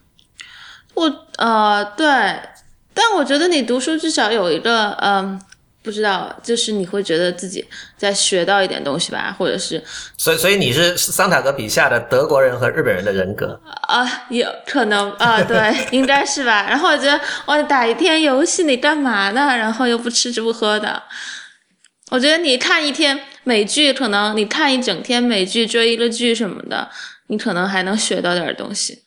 [0.94, 1.04] 我
[1.38, 2.08] 呃对，
[2.94, 5.42] 但我觉得你读书至少有一个嗯。
[5.86, 7.64] 不知道，就是你会觉得自己
[7.96, 9.82] 在学到一点东西吧，或者是
[10.18, 13.62] 所以，所以你是桑塔格笔下的德国人和日本人的人格。
[13.88, 16.66] 啊，有可能啊，对， 应该是吧。
[16.68, 19.56] 然后我觉得，我打一天游戏你干嘛呢？
[19.56, 21.04] 然后又不吃不喝的。
[22.12, 26.90] 我觉得你看一天美剧，可能你看一整天美剧，追一个剧什么的，
[27.28, 29.04] 你可能还能学到点东西。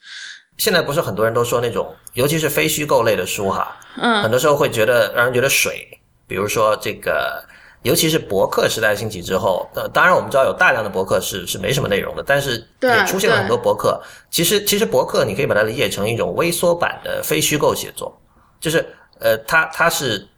[0.57, 5.89] 现在不是很多人都说那种，尤其是非虚构类的书哈，嗯，很多时候会觉得让人觉得水。
[6.29, 7.43] 比如说这个，
[7.83, 13.99] 尤其是博客时代兴起之后，呃，当然我们知道有大量的博客是是没什么内容的，但是也出现了很多博客。
[14.31, 18.15] 其实其实博客你可以把它理解成一种微缩版的非虚构写作，
[18.61, 18.85] 就是
[19.21, 20.29] 呃，它它是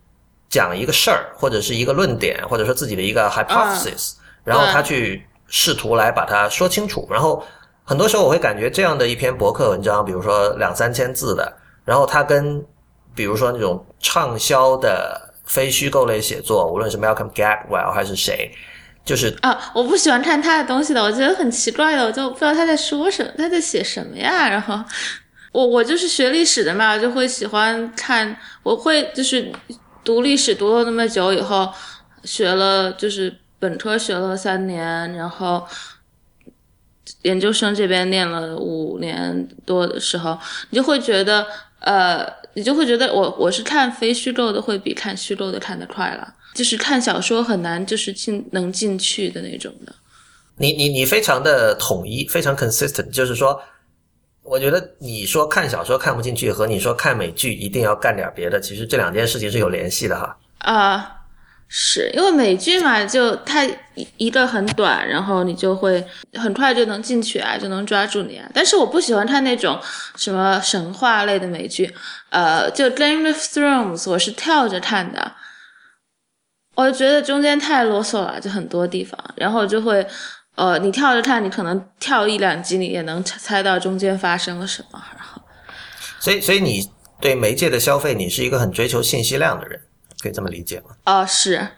[0.49, 7.09] 讲一个事儿或者是一个论点，或者说自己的一个 hypothesis，、嗯、然后他去试图来把它说清楚。
[7.11, 7.43] 然后
[7.83, 11.53] 很多时候我会感觉这样的一篇博客文章，比如说两三千字的，
[11.85, 12.65] 然后它跟
[13.15, 15.29] 比如说那种畅销的。
[15.51, 18.53] 非虚构类写作，无论是 Malcolm Gladwell 还是谁，
[19.05, 24.49] 就是啊，我不喜欢看他的东西的，我觉得很奇怪的，我就不知道他在说什么，他在写什么呀？
[24.49, 24.81] 然后
[25.51, 29.51] 我我就是学历史的嘛，就会喜欢看，我会就是
[30.05, 31.69] 读历史读了那么久以后，
[32.23, 35.67] 学了就是本科学了三年，然后
[37.23, 40.39] 研究生这边念了五年多的时候，
[40.71, 41.45] 你就会觉得
[41.81, 42.39] 呃。
[42.61, 49.95] 你就会觉得我我是看非虚构的会比看虚构的看得快了，就是看小说很难就是进能进去的那种的。
[50.59, 53.59] 你你你非常的统一，非常 consistent，就是说，
[54.43, 60.37] 我觉得你说看小说看不进去和你说看美剧一定要干点别的，其实这两件事情是有联系的哈。
[60.59, 61.07] 啊、呃，
[61.73, 63.65] 是因为美剧嘛，就它
[64.17, 66.05] 一个很短，然后你就会
[66.35, 68.51] 很快就能进去啊，就能抓住你啊。
[68.53, 69.79] 但是我不喜欢看那种
[70.17, 71.95] 什么神话类的美剧。
[72.31, 75.33] 呃，就《Game of Thrones》，我是跳着看的，
[76.75, 80.05] 我觉得中间太啰嗦了，就很多地方，然后就会，
[80.57, 85.01] 呃，你跳着看，你可能跳一两集，你也能猜到中间发生了什么。
[85.17, 85.41] 然后，
[86.19, 89.81] 所以，所以你对媒介的消费，你是一个很追求信息量的人，
[90.23, 90.91] 可以这么理解吗？
[91.05, 91.69] 啊、呃，是。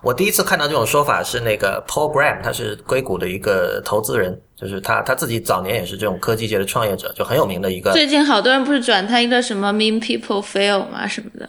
[0.00, 7.90] 我第一次看到这种说法是那个 Paul Graham，他是硅谷的一个投资人，就是他他自己早年也是这种科技界的创业者，就很有名的一个。
[7.90, 11.04] 最近好多人不是转他一个什么 “mean people fail” 吗？
[11.04, 11.48] 什么的。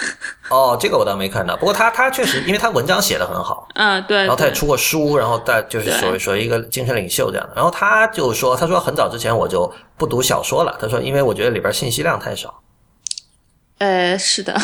[0.48, 1.54] 哦，这个我倒没看到。
[1.54, 4.16] 不过他他确实，因为他文章写的很好，嗯，对。
[4.16, 7.52] 然后他也出过书，然后他就是属于属于一个精神领袖这样的。
[7.54, 12.61] 然后他就说，他说很早之前我就不读小说了，他说因为我觉得里边信息量太少。
[13.82, 14.56] 呃，是的。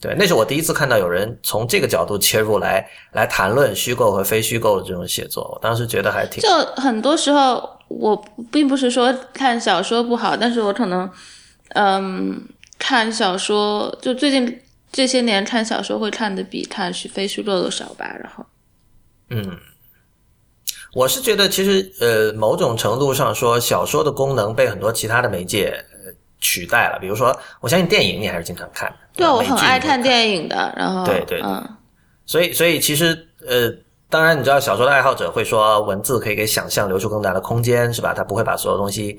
[0.00, 6.42] 对，那是我第一次看到有人从这个角度切入来来谈论虚构和非虚构的这种写作，我当时觉得还挺。
[6.42, 11.10] 就很多时候，我并不是说看小说不好，但是我可能，
[11.74, 12.42] 嗯，
[12.78, 18.06] 看小说就最近这些年看小说会看的比看虚非虚构的少吧。
[18.18, 18.46] 然后，
[19.28, 19.58] 嗯，
[20.94, 25.84] 我是觉得其实呃，某种程度上说，小说的功能被很多其他的媒介。
[26.44, 28.96] 取代了，比如说，我相信电影你还是经常看的。
[29.16, 30.70] 对，我很爱看电影的。
[30.76, 31.66] 然后，对对，嗯，
[32.26, 33.72] 所以所以其实呃，
[34.10, 38.12] 当然你知道，小说的爱好者会说，文字可以给想象留出更大的空间，是吧？
[38.14, 39.18] 他不会把所有东西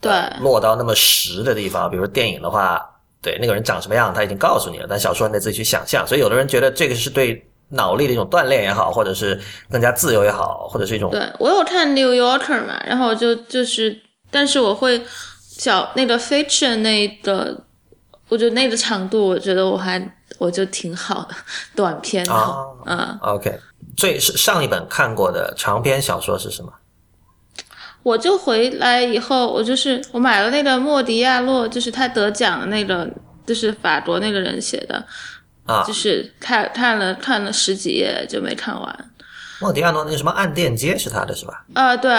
[0.00, 1.88] 对、呃、落到那么实的地方。
[1.88, 2.84] 比如电影的话，
[3.22, 6.04] 对那个人长什么样，他已经告诉你了，但小说你得自己去想象。
[6.04, 13.96] 所以有的人觉得这个是对脑力的一种锻炼也好，或者是更加自由也好，或者是一种对我有看《New Yorker》嘛，然后就就是，
[14.32, 15.00] 但是我会。
[15.58, 17.64] 小那个 feature 那个，
[18.28, 21.34] 我觉得那个长度，我觉得我还我就挺好的，
[21.76, 23.18] 短篇的，哦、嗯。
[23.20, 23.60] OK，
[23.96, 26.72] 最是上一本看过的长篇小说是什么？
[28.02, 33.08] 我就回来以后，我就是我买了那个莫迪亚洛，就是他得奖的那个，
[33.46, 35.04] 就是法国那个人写的，
[35.66, 39.10] 啊，就是看看了看了十几页就没看完。
[39.62, 41.64] 莫迪亚诺那个什么暗电街是他的是吧？
[41.74, 42.10] 呃，对，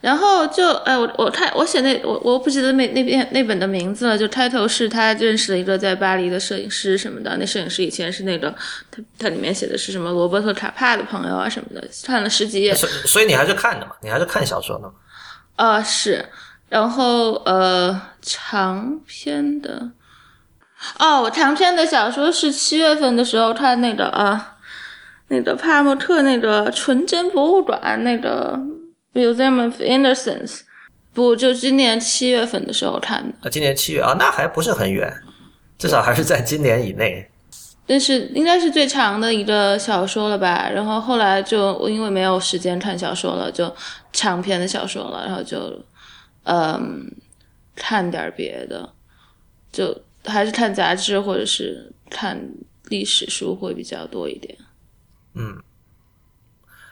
[0.00, 8.54] 然后就哎，我我看我写那我我不记得那那边那本的名字了，就 title 是他认识了一个在巴黎的摄影师什么的，那摄影师以前是那个
[8.90, 12.74] 他他里面写的是什么罗伯特卡帕的朋友啊什么的，看了十几页。
[12.74, 13.92] 所所以你还是看的嘛？
[14.00, 14.92] 你还是看小说的嘛？
[15.56, 16.24] 呃，是，
[16.68, 19.90] 然后呃长篇的，
[20.98, 24.50] 哦，我长篇的小说是七月份的时候看那个啊。
[25.28, 28.58] 那个帕默特那个纯真博物馆那个
[29.14, 30.60] Museum of Innocence，
[31.12, 33.34] 不就今年七月份的时候看的？
[33.42, 35.12] 啊，今年七月啊，那还不是很远，
[35.78, 37.28] 至少还是在今年以内。
[37.86, 40.70] 但是应该是最长的一个小说了吧？
[40.70, 43.70] 然后后来就因为没有时间看小说了，就
[44.12, 45.78] 长篇的小说了，然后就
[46.44, 47.06] 嗯
[47.76, 48.88] 看点别的，
[49.70, 52.40] 就还是看杂志或者是看
[52.88, 54.56] 历史书会比较多一点。
[55.34, 55.60] 嗯，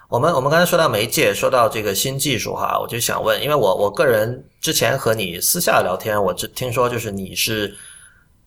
[0.09, 7.74] 我们我们刚才说到媒介，说到这个新技术哈，我就想问，因为我我个人之前和你私下聊天，我只听说就是你是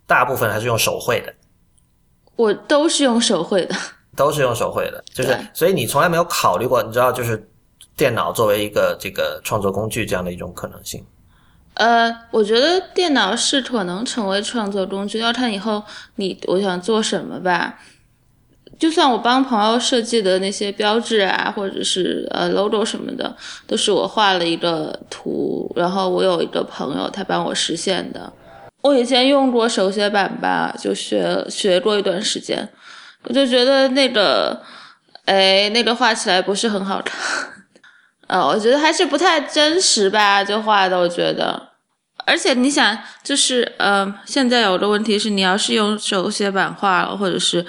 [0.06, 1.34] 大部分还是用手绘的，
[2.36, 3.76] 我都是用手绘的，
[4.16, 7.50] 都是用手绘的， 就是所以你从来没有考虑过，你知道就是
[7.96, 11.04] 电脑作为一个这个创作工具这样的一种可能性。
[11.76, 15.84] 呃，我觉得电脑是可能成为创作工具，要看以后
[16.16, 17.80] 你我想做什么吧。
[18.78, 23.34] 就算我帮朋友设计的那些标志啊，或者是呃 logo 什么的，
[23.66, 28.34] 都是我画了一个图，然后我有一个朋友他帮我实现的。
[28.82, 32.68] 我以前用过手写板吧，就学学过一段时间，
[33.24, 34.62] 我就觉得那个，
[35.24, 37.18] 哎，那个画起来不是很好看，
[38.28, 41.70] 呃，我觉得还是不太真实吧，就画的我觉得。
[42.26, 47.66] 而且你想，就是呃，现在有个问题是，你要是用手写板画，或者是。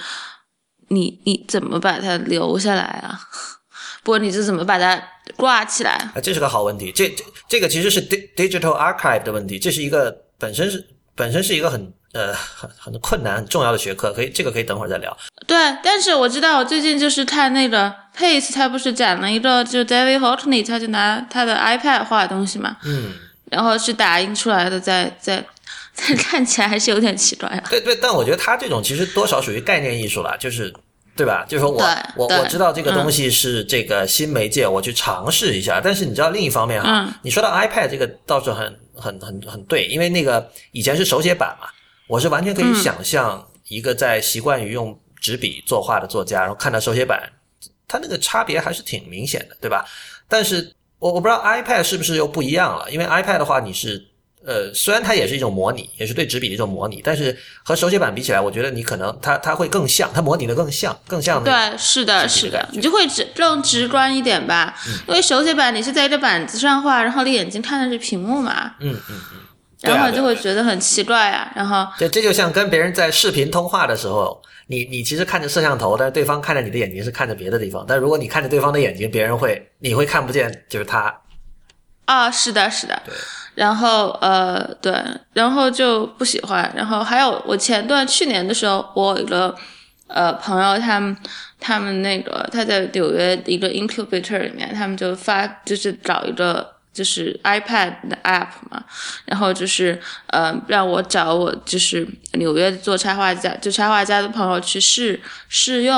[0.89, 3.19] 你你怎么把它留下来啊？
[4.03, 5.03] 不，你是怎么把它
[5.37, 5.93] 挂起来？
[6.15, 6.93] 啊，这是个好问题。
[6.93, 15.17] 这这这个其实是 digital archive 的问题，这是一个本身是本身是一个很呃很很困难很重要的学科，可以这个可以等会儿再聊。
[15.47, 23.13] 对，但是我知道我最近就是看那个 Pace，他不是讲了一个就 David Hockney，他就拿他的 iPad 画东西嘛，嗯，
[23.51, 25.45] 然后是打印出来的，在在。
[26.19, 27.65] 看起来还是有点奇怪啊。
[27.71, 30.73] 对对，但我觉得他这种其实多少属于概念艺术了，就是
[31.17, 31.45] 对吧？
[31.49, 31.83] 就是说我
[32.15, 35.81] 我我知道这个东西是这个新媒介，我去尝试一下。
[35.83, 41.67] 但是你知道另一方面哈，你说到 iPad 这个倒是很很很很对，因为那个以前是手写板嘛，
[42.07, 47.23] 我是完全可以想象一个在习惯于用纸笔作画的作家，然后看到手写板，
[47.89, 49.87] 它那个差别还是挺明显的，对吧？
[50.29, 54.07] 但是我我不知道 iPad 是不是又不一样了，因为 iPad 的话你是。
[54.47, 61.43] 呃，虽然它也是一种模拟，也是对纸笔的一种模拟，但是和手写板比起来，我觉得你可能它它会更像，它模拟的更像，更像。
[61.43, 64.73] 对，是的，是的，你就会直更直观一点吧。
[65.09, 68.75] 因为手写板你是在一个板子上画，然后你眼睛看的是屏幕嘛。
[68.79, 69.41] 嗯嗯嗯。
[69.83, 71.51] 然后就会觉得很奇怪啊。
[71.57, 71.85] 然后。
[71.99, 77.85] 对，这就像跟别人在视频通话的时候，你你其实看着摄像头，但是对方看着你的眼睛是看着别的地方。
[77.87, 81.13] 但如果你看着对方的眼睛，别人会你会看不见，就是他。
[82.05, 83.03] 啊，是的，是的。
[83.05, 83.13] 对。
[83.57, 84.95] 然后呃对，
[85.33, 86.71] 然后就不喜欢。
[86.77, 89.57] 然后还有我前段去年的时候，我有一个
[90.09, 91.17] 呃朋友，他们
[91.59, 98.85] 他们那个他在纽约一个 incubator 里面，他们就发就是找一个就是 iPad 的 app 嘛，
[99.25, 105.97] 然后就是呃让我找我就是纽约做插画家就插画家的朋友去试试用，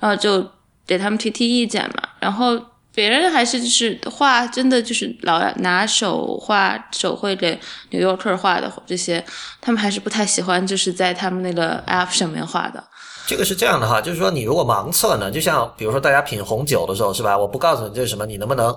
[0.00, 0.50] 然后就
[0.86, 2.73] 给他们提提意见嘛，然后。
[2.94, 7.58] 别人还是就是画，真的就是老拿手画手绘给
[7.90, 9.24] 纽约客画的这些，
[9.60, 12.82] 他们还是不太喜欢，就是在他们那个 app 上面画的。
[13.26, 17.36] 这个是这样的哈，就是说你如果盲测呢，就像比如说大家品红酒的时候是吧？
[17.36, 18.74] 我不告诉你这是什么，你能不能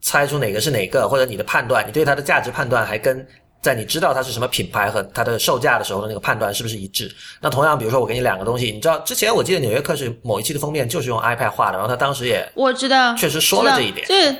[0.00, 1.08] 猜出哪个是哪个？
[1.08, 3.26] 或者你的判断，你对它的价值判断还跟。
[3.64, 7.10] 在你知道它是什么品牌和它的售价的时候的那个判断是不是一致？
[7.40, 14.06] 那同样，比如说我给你两个东西，你知道之前我记得《纽约客》是某一期的封面就是用 iPad 画的，然后他当时也我知道确实说了这一点。
[14.06, 14.36] 就是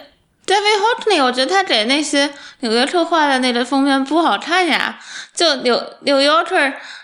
[0.47, 2.29] David Hockney，我觉得他给那些
[2.61, 5.01] 《纽约客》画的那个封面不好看呀。
[5.33, 6.57] 就纽纽约客，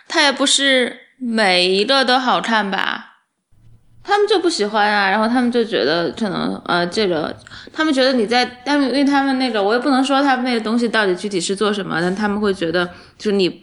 [0.06, 3.09] 他也不是每一个都好看吧。
[4.02, 7.34] 他们就不喜欢啊，然后他们就觉得可能呃，这个
[7.72, 12.84] 他们觉得你在他们，因为他们那个我也不能说他们那个东西到底具体是做什么，但他们会觉得
[13.18, 13.62] 就是你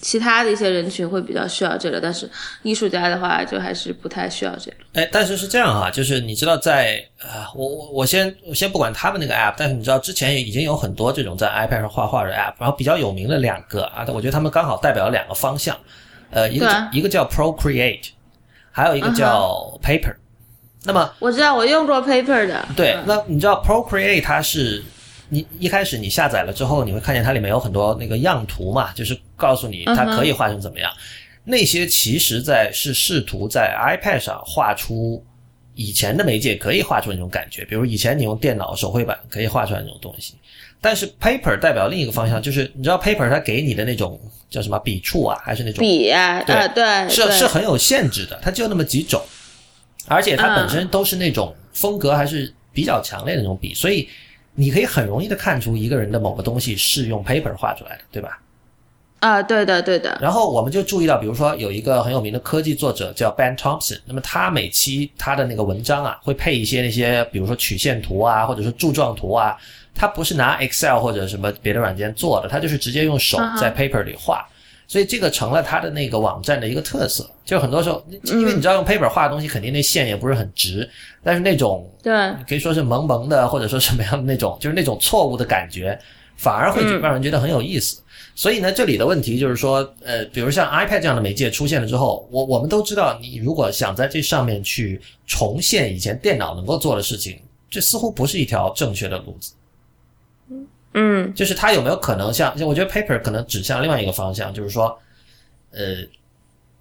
[0.00, 2.30] 其他的一些人群会比较需要这个，但是
[2.62, 4.76] 艺术家的话就还是不太需要这个。
[4.94, 15.76] 哎，但是是这样哈，就是你知道在呃，我我我先我先不管他们那个 app，但是你知道之前已经有很多这种在 iPad 上画画的 app，然后比较有名的两个啊，我觉得他们刚好代表了两个方向，
[16.30, 18.10] 呃，一个一个叫 Procreate。
[18.72, 20.14] 还有一个叫 Paper，
[20.84, 24.82] 那么我知道我用过 Paper 的，对，嗯那你知道 Procreate 它是
[25.28, 30.90] 你一开始你下载了之后，你会看见它里面有很多那个样图嘛，就是告诉你它可以画成怎么样。
[31.44, 35.24] 那些其实在是试图在 iPad 上画出
[35.74, 40.34] 以前的媒介可以画出那种感觉，比如以前你用电脑手绘板可以画出来那种东西。
[40.82, 44.20] 但是 Paper 代表另一个方向，就是你知道 Paper 它给你的那种
[44.50, 47.38] 叫什么笔触啊，还是那种笔啊、对啊，对，是对。
[47.38, 49.22] 是很有限制的，它就那么几种，
[50.08, 54.08] 而且它本身都是那种风格还是比较强烈的那种笔，所以
[54.54, 58.38] 你可以很容易的看出一个人的某个东西是用 paper 画出来的，对吧？
[59.20, 69.56] 啊，对的，对的，然后我们就注意到，比如说有一个很有名的科技作者叫 Ben Thompson，那么他每期他的那个文章啊，会配一些那些比如说曲线图啊，或者是柱状图啊，
[69.94, 74.46] 他不是拿 Excel 或者什么别的软件做的，他就是直接用手在 paper 里画。
[74.88, 80.86] 所以这个成了他的那个网站的一个特色，就很多时候，因为你知道用 paper 画的东西，肯定那线也不是很直，
[81.22, 82.12] 但是那种对，
[82.46, 85.98] 可以说是萌萌的，或者说什么样的那种， 就是那种错误的感觉，
[86.36, 88.02] 反而会嗯让人觉得很有意思。
[88.34, 97.40] 所以呢，这里的问题就是说，呃，比如像 iPad 这样的媒介出现了之后，我我们都知道，你如果想在这上面去重现以前电脑能够做的事情，
[97.70, 99.54] 这似乎不是一条正确的路子。
[100.94, 104.98] 嗯就是它有没有可能像，我觉得 Paper 可能指向另外一个方向，就是说，
[105.70, 105.96] 呃，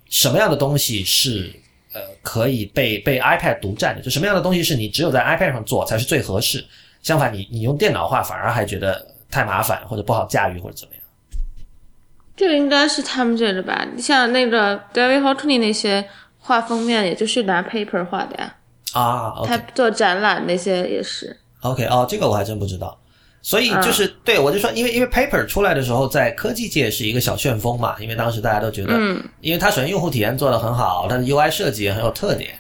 [0.10, 1.52] 什么样的东西是
[1.94, 4.02] 呃可以被被 iPad 独占的？
[4.02, 6.66] 就什么样的东西是你只有在 iPad 上做才是最合适？
[7.02, 11.02] 相反你，你用电脑画反而还觉得太麻烦或者不好驾驭或者怎么样？
[12.36, 13.88] 这个应该是他们这个吧？
[13.96, 16.08] 你像那个 David Hockney 那些
[16.40, 18.56] 画封面，也就是拿 Paper 画的呀。
[18.94, 21.38] 啊他做展览那些也是。
[21.62, 23.01] OK 哦，这个我还真不知道。
[23.42, 29.24] 所以就是、对我就说，因为因为 Paper 出来的时候，在科技界是一个小旋风嘛，因为当时大家都觉得，嗯。
[29.42, 32.52] 因为它首先用户体验做得很好，它的 UI 设计也很有特点，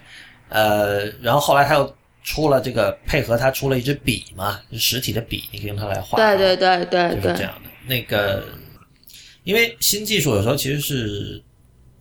[0.49, 7.21] 呃，然后后来它又出了这个配合它出了一支笔嘛，就是实体的笔，你可以用它来画，对对对对对。
[7.21, 7.69] 就是这，样的。
[7.85, 8.43] 那个，
[9.43, 11.41] 因为新技术有时候其实是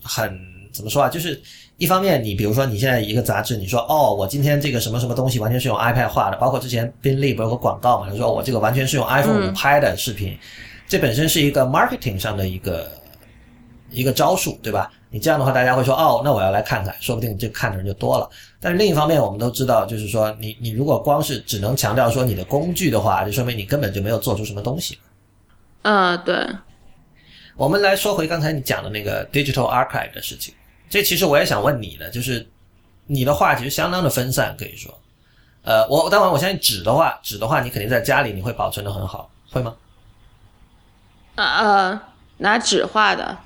[0.02, 0.38] 很
[0.72, 1.40] 怎么说啊，就是
[1.80, 10.38] 一方面，你比如说你现在一个杂志，你说哦，我今天这个什么什么东西完全是用 iPad 画的，包括之前宾利不是有个广告嘛，他说我这个完全是用 iPhone 五拍的视频，
[10.86, 12.86] 这本身是一个 marketing 上的一个
[13.90, 14.92] 一个招数，对吧？
[15.08, 18.28] 你这样的话，大家会说哦，那我要来看看，说不定这看的人就多了。
[18.60, 24.98] 但是另一方面，我们都知道，就是说你你如果光是只能强调说你的工具的话，就说明你根本就没有做出什么东西。
[25.80, 26.46] 呃对，
[27.56, 30.52] 我们来说回刚才你讲的那个 digital archive 的事情，
[30.90, 32.44] 这其实我也想问你的，就是
[33.06, 34.92] 你的话其实相当的分散，可以说，
[35.62, 39.72] 呃，我当然我相信纸的话，纸的话你肯定在家里你会保存的很好，会吗？
[41.36, 42.02] 呃呃，
[42.38, 43.38] 拿纸画的，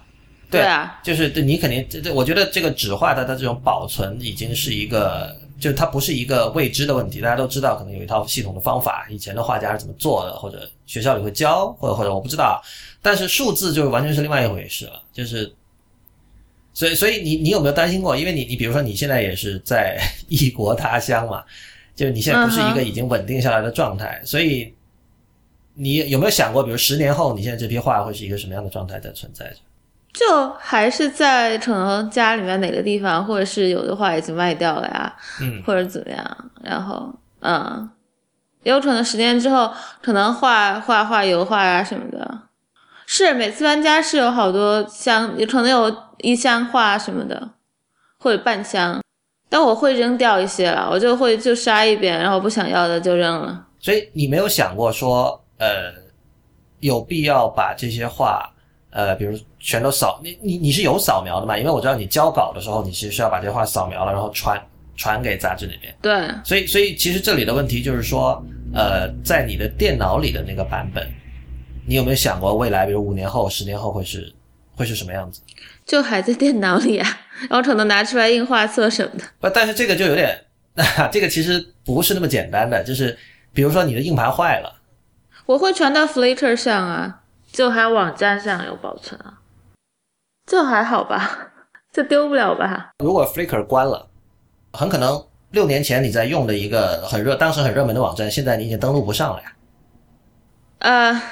[0.51, 12.62] 对啊，就是对你肯定，这这，我觉得这个纸画的它这种保存已经是一个，就是它不是一个未知的问题，大家都知道可能有一套系统的方法，以前的画家是怎么做的，或者学校里会教，或者或者我不知道，
[13.03, 15.55] 但是数字就完全是另外一回事了，就是。
[16.75, 18.16] 所以，所以你你有没有担心过？
[18.16, 19.99] 因为你你比如说你现在也是在
[20.29, 21.43] 异国他乡嘛，
[21.95, 24.75] 就是你现在不是一个已经稳定下来的状态，所以
[25.75, 29.57] 你有没有想过，比如十年后你现在这批画会是一个什么样的状态在存在着？
[30.12, 37.91] 就还是在可能家里面哪个地方，或者是有的画已经卖掉了呀，嗯，或者怎么样，然后嗯，
[38.62, 42.43] 有可能十年之后，可能画画画油画啊什么的，
[43.07, 47.50] 是每次搬家是有好多箱，有可能有一箱画什么的，
[48.18, 49.02] 或者半箱，
[49.48, 53.66] 但我会扔掉一些了，我就会就筛一遍，然后不想要的就扔了。
[53.78, 55.92] 所以你没有想过说，呃，
[56.80, 58.50] 有必要把这些画，
[58.90, 61.59] 呃，比如全都扫，你你你是有扫描的嘛？
[61.59, 64.61] 因为我知道你交稿的时候，你其实是要把这些画扫描了，然后传
[64.96, 65.94] 传给杂志里面。
[66.00, 68.42] 对，所以，所以其实这里的问题就是说，
[68.72, 71.07] 呃，在你的电脑里的那个版本，
[71.87, 74.32] 你有没有想过未来，比如五年后、十年后会是
[74.76, 75.41] 会是什么样子？
[75.85, 77.09] 就还在电脑里啊，
[77.51, 79.24] 然后可能拿出来印画册什么的。
[79.39, 80.39] 不，但是这个就有点，
[81.12, 83.16] 这个其实不是那么简单的，就是
[83.53, 84.80] 比如说你的硬盘坏了。
[85.47, 87.20] 我会传到 Flickr 上啊，
[87.53, 89.41] 就还有网站上有保存啊，
[90.47, 91.53] 这还好吧，
[91.93, 92.93] 这丢不了吧？
[92.99, 94.09] 如果 Flickr 关了，
[94.72, 99.53] 很可能六年前你在用的一个很热、当时很热门的网站，现在你已经登录不上了呀。
[100.78, 101.22] 呃，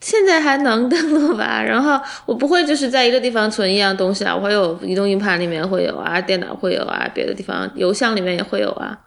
[0.00, 1.62] 现在还能登录吧？
[1.62, 8.98] 然后我不会就是在一个地方存一样东西啊，我会有移动硬盘里面会有啊，电脑会有啊，别的地方邮箱里面也会有啊。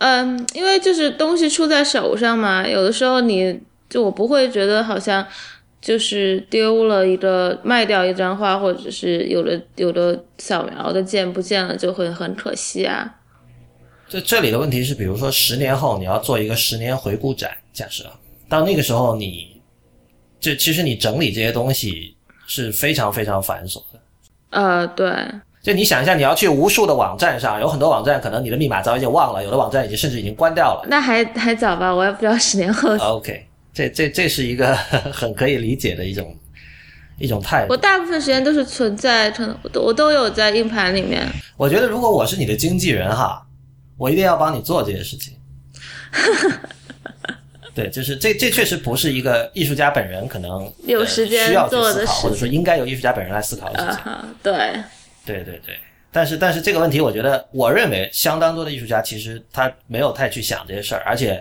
[0.00, 5.26] 嗯，因为就是东西出在手上嘛，有的时候你就我不会觉得好像
[5.80, 13.16] 就是丢了一个卖掉一张画，或者是有的有的扫描的键不见了，就会很可惜啊。
[14.08, 18.04] 这这里的问题是，比如说十年后你要做一个十年回顾展，假设
[18.48, 19.57] 到那个时候你，
[20.40, 22.16] 这其实你整理这些东西
[22.46, 24.00] 是非常非常繁琐的。
[24.50, 25.12] 呃，对，
[25.62, 30.86] 就你想一下，你要去无数的网站上，有很多网站可能你的密码早已经忘了，有的网站已经甚至已经关掉了。
[30.88, 32.96] 那还还早吧，我也不知道十年后。
[32.96, 34.74] OK，这这这是一个
[35.12, 36.34] 很可以理解的一种
[37.18, 37.76] 一种态度我。
[37.76, 41.26] 大部分时间都是存在，可能我都我都有在硬盘里面。
[41.56, 43.44] 我觉得如果我是你的经纪人哈，
[43.96, 45.34] 我一定要帮你做这些事情。
[47.78, 54.12] 对，就是这这确实不是一个艺术家本人可能有呃时间需要去做的思考，事或者说应该由艺术家本人来思考的事情。
[54.42, 54.82] 对，
[55.24, 55.76] 对对对，
[56.10, 61.40] 但是但是这个问题，我觉得我认为相当多的艺术家其实他没有太去想这些事儿，而且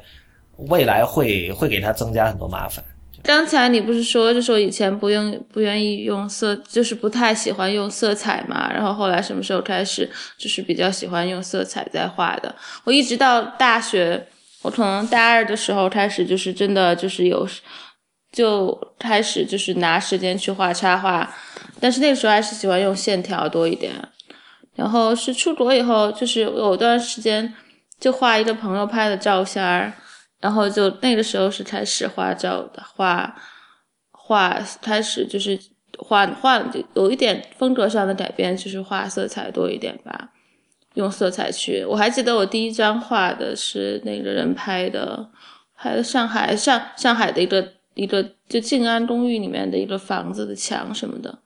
[0.69, 2.85] 未来会会给他增加很多麻烦。
[3.23, 10.07] 刚才你不是说，就说以前不用不愿意用色，就是不太喜欢用色彩嘛，然后后来什么时候开始
[10.37, 12.55] 就是比较喜欢用色彩在画的？
[12.83, 14.23] 我一直到大学，
[14.67, 17.47] 我可能大二的时候开始，就是真的就是有
[18.33, 21.33] 就开始就是拿时间去画插画，
[21.79, 23.93] 但是那个时候还是喜欢用线条多一点。
[24.75, 27.53] 然后是出国以后，就是有段时间
[27.97, 29.93] 就画一个朋友拍的照片儿，
[30.41, 33.33] 然后就那个时候是开始画照的，画
[34.11, 35.57] 画开始就是
[35.97, 36.61] 画画
[36.93, 40.29] 有一点风格上的改变，就是画色彩多一点吧，
[40.97, 41.85] 用色彩去。
[41.85, 45.29] 我还记得我第一张画的是那个人拍的，
[45.77, 51.39] 拍的上海上上海的一个一个就静安公寓里面的一个房子的墙什么的，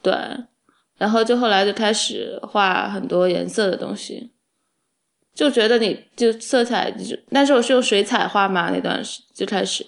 [0.00, 0.14] 对。
[0.98, 4.30] 然后就后来就开始画很多颜色的东西，
[5.34, 9.86] 就觉得你就色彩就，但是我是用水彩画嘛，那段时就开始，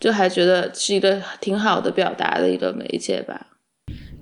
[0.00, 3.46] 就还觉得是一个挺好的表达的一个媒介吧。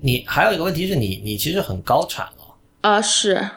[0.03, 2.44] 你还有一个问题是你你其实很高产了，
[2.85, 3.49] 啊、是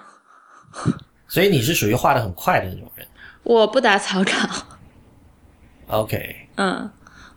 [1.29, 3.07] 所以你是属于画的很快的那种人。
[3.43, 4.33] 我不打草稿
[5.89, 6.91] ，OK，嗯，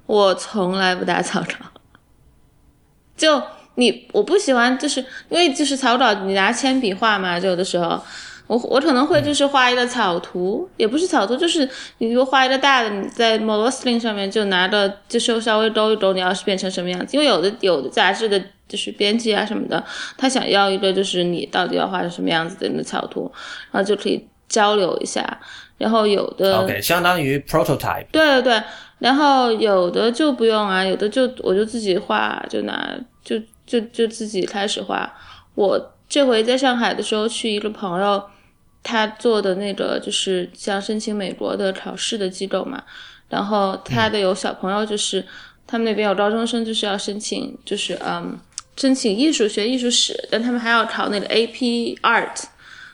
[0.05, 1.55] 我从来不打草稿。
[3.17, 3.41] 就
[3.75, 8.01] 你，我不喜欢，就是因为就是草稿，你拿铅笔画嘛，就有的时候。
[8.47, 11.69] 我我可能会就是画一个草图，也不是草图，就是
[11.99, 17.15] 你如果画一个大的，你在 Moleskine 上面就拿着，就是稍微勾一勾，你要是变成什么样子。
[17.15, 18.41] 因为有的有的杂志的，
[18.71, 19.83] 就是编辑啊什么的，
[20.17, 23.29] 他想要一个就是你到底要画成什么样子的那个草图，
[23.69, 25.39] 然后就可以交流一下。
[25.77, 28.05] 然后有的 OK，相当于 prototype。
[28.11, 28.63] 对对对，
[28.99, 35.11] 然后有的就不用啊，有的就我就自己画，就拿就就就自己开始画。
[35.55, 38.23] 我这回在上海的时候，去一个朋友
[38.83, 42.83] 他做的那个就是像申请美国的考试的机构嘛，
[43.27, 45.25] 然后他的有小朋友就是、
[45.65, 48.37] 他们那边有高中生就是要申请，就是嗯
[48.77, 52.43] 申请艺术学艺术史，但他们还要考那个 AP Art，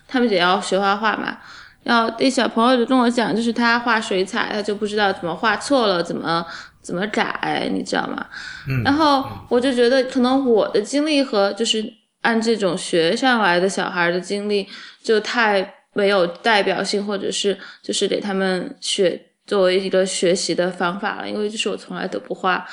[0.07, 1.37] 他们也要学画画嘛。
[1.83, 6.45] 然后那小朋友就跟我讲，就是他画水彩，他就不知道怎么画错了，怎么
[6.81, 8.25] 怎么改，你知道吗？
[8.67, 8.83] 嗯。
[8.83, 14.67] 然后我就觉得，可能我的经历和就是按这种学上来的小孩的经历，
[15.01, 21.29] 就太没有代表性，或者是就是给他们学作为一个学习的方法了。
[21.29, 22.67] 因为就是我从来都不画，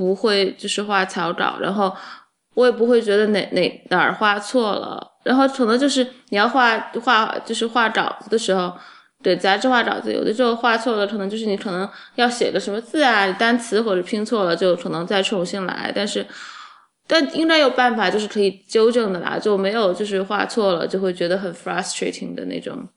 [0.00, 1.94] 不会就是画草稿，然后
[2.54, 5.06] 我也不会觉得哪哪哪儿画错了。
[5.24, 8.74] 然后可能就是你要画画，就是画稿子的时候，
[9.22, 15.92] 对杂志画稿子，有的时候画错了，可能就是你可能要写个什么字啊，单词或者拼错了，就可能再重新来。
[15.94, 16.26] 但是，
[17.06, 22.88] 但应该有办法，就是可以纠正的啦，就没有就是画错了就会觉得很 frustrating 的那种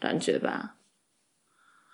[0.00, 0.74] 感觉吧。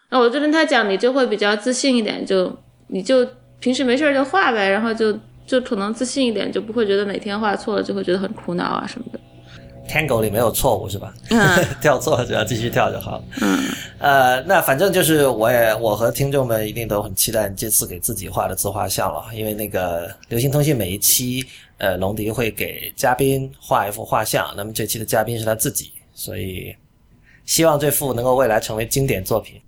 [0.08, 2.56] 那我就跟他讲，你就会比较自信一点，就
[2.88, 3.28] 你就
[3.60, 9.18] 平时没事儿就画呗，然后就就可能自信一点，就不会觉得哪天画错了就会觉得很苦恼啊什么的。
[9.86, 11.12] Tango 里没有错误是吧？
[11.28, 11.38] 嗯
[11.80, 13.24] 跳错了只要继续跳就好了。
[13.42, 13.58] 嗯，
[13.98, 21.44] 呃，那反正就是我也我和听众们一定都很期待你这次给自己画的自画像了，因为那个流行通信每一期，
[21.76, 26.74] 呃，龙迪会给嘉宾画一幅画像，那么这期的嘉宾是他自己，所以
[27.44, 29.60] 希望这幅能够未来成为经典作品。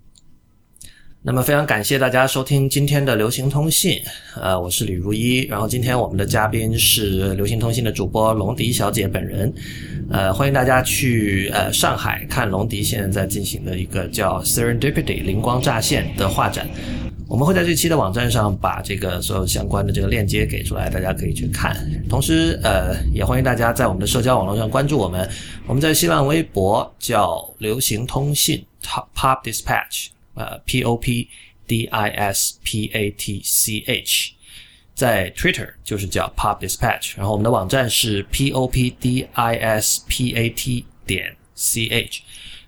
[1.27, 4.01] 那么非常感谢大家收听今天的流行通信，
[4.33, 9.53] 呃，我是李如一，然后今天我们的嘉宾是流行通信的主播龙迪小姐本人，
[10.09, 16.65] 呃，欢迎大家去呃上海看龙迪现在在进行的一个叫 Serendipity 灵光乍现的画展，
[17.27, 21.75] 我们会在这期的网站上把这个所有相关的这个链接给出来，大家可以去看。
[22.07, 25.29] 同时，呃，也欢迎大家在我们的社交网络上关注我们，
[25.65, 30.07] 我们在新浪微博叫流行通信 Pop Dispatch。
[30.37, 31.27] 呃，P O P
[31.67, 34.31] D I S P A T C H，
[34.95, 42.19] 在 Twitter 就是叫 Pop Dispatch，然后我们的网站是 P O P D I S P A T 点 ch。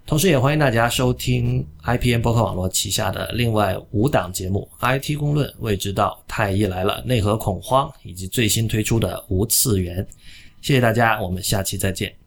[0.05, 10.03] 同时，也欢迎大家收听 IPN 播客网络旗下的另外五档节目：IT 公论、未知道、太医来了、内核恐慌，以及最新推出的无次元。
[10.61, 12.18] 谢谢大家，我们下期再见。